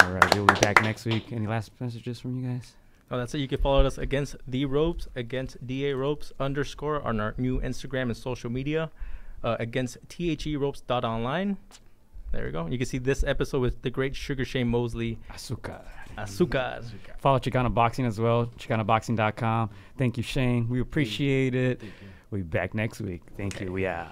[0.00, 1.30] All right, we'll be back next week.
[1.30, 2.72] Any last messages from you guys?
[3.10, 3.38] oh, that's it.
[3.38, 8.04] You can follow us against the ropes, against da ropes underscore on our new Instagram
[8.04, 8.90] and social media,
[9.44, 11.56] uh, against the ropes dot online.
[12.32, 12.66] There we go.
[12.66, 15.82] You can see this episode with the great Sugar Shane Mosley, Azúcar.
[16.18, 16.82] Azúcar.
[17.18, 19.70] Follow Chicano Boxing as well, ChicanoBoxing.com.
[19.96, 20.68] Thank you, Shane.
[20.68, 21.80] We appreciate it.
[22.30, 23.22] We'll be back next week.
[23.36, 23.70] Thank you.
[23.70, 24.10] We out.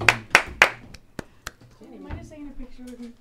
[0.00, 0.08] Am
[2.06, 3.12] I just taking a picture with me?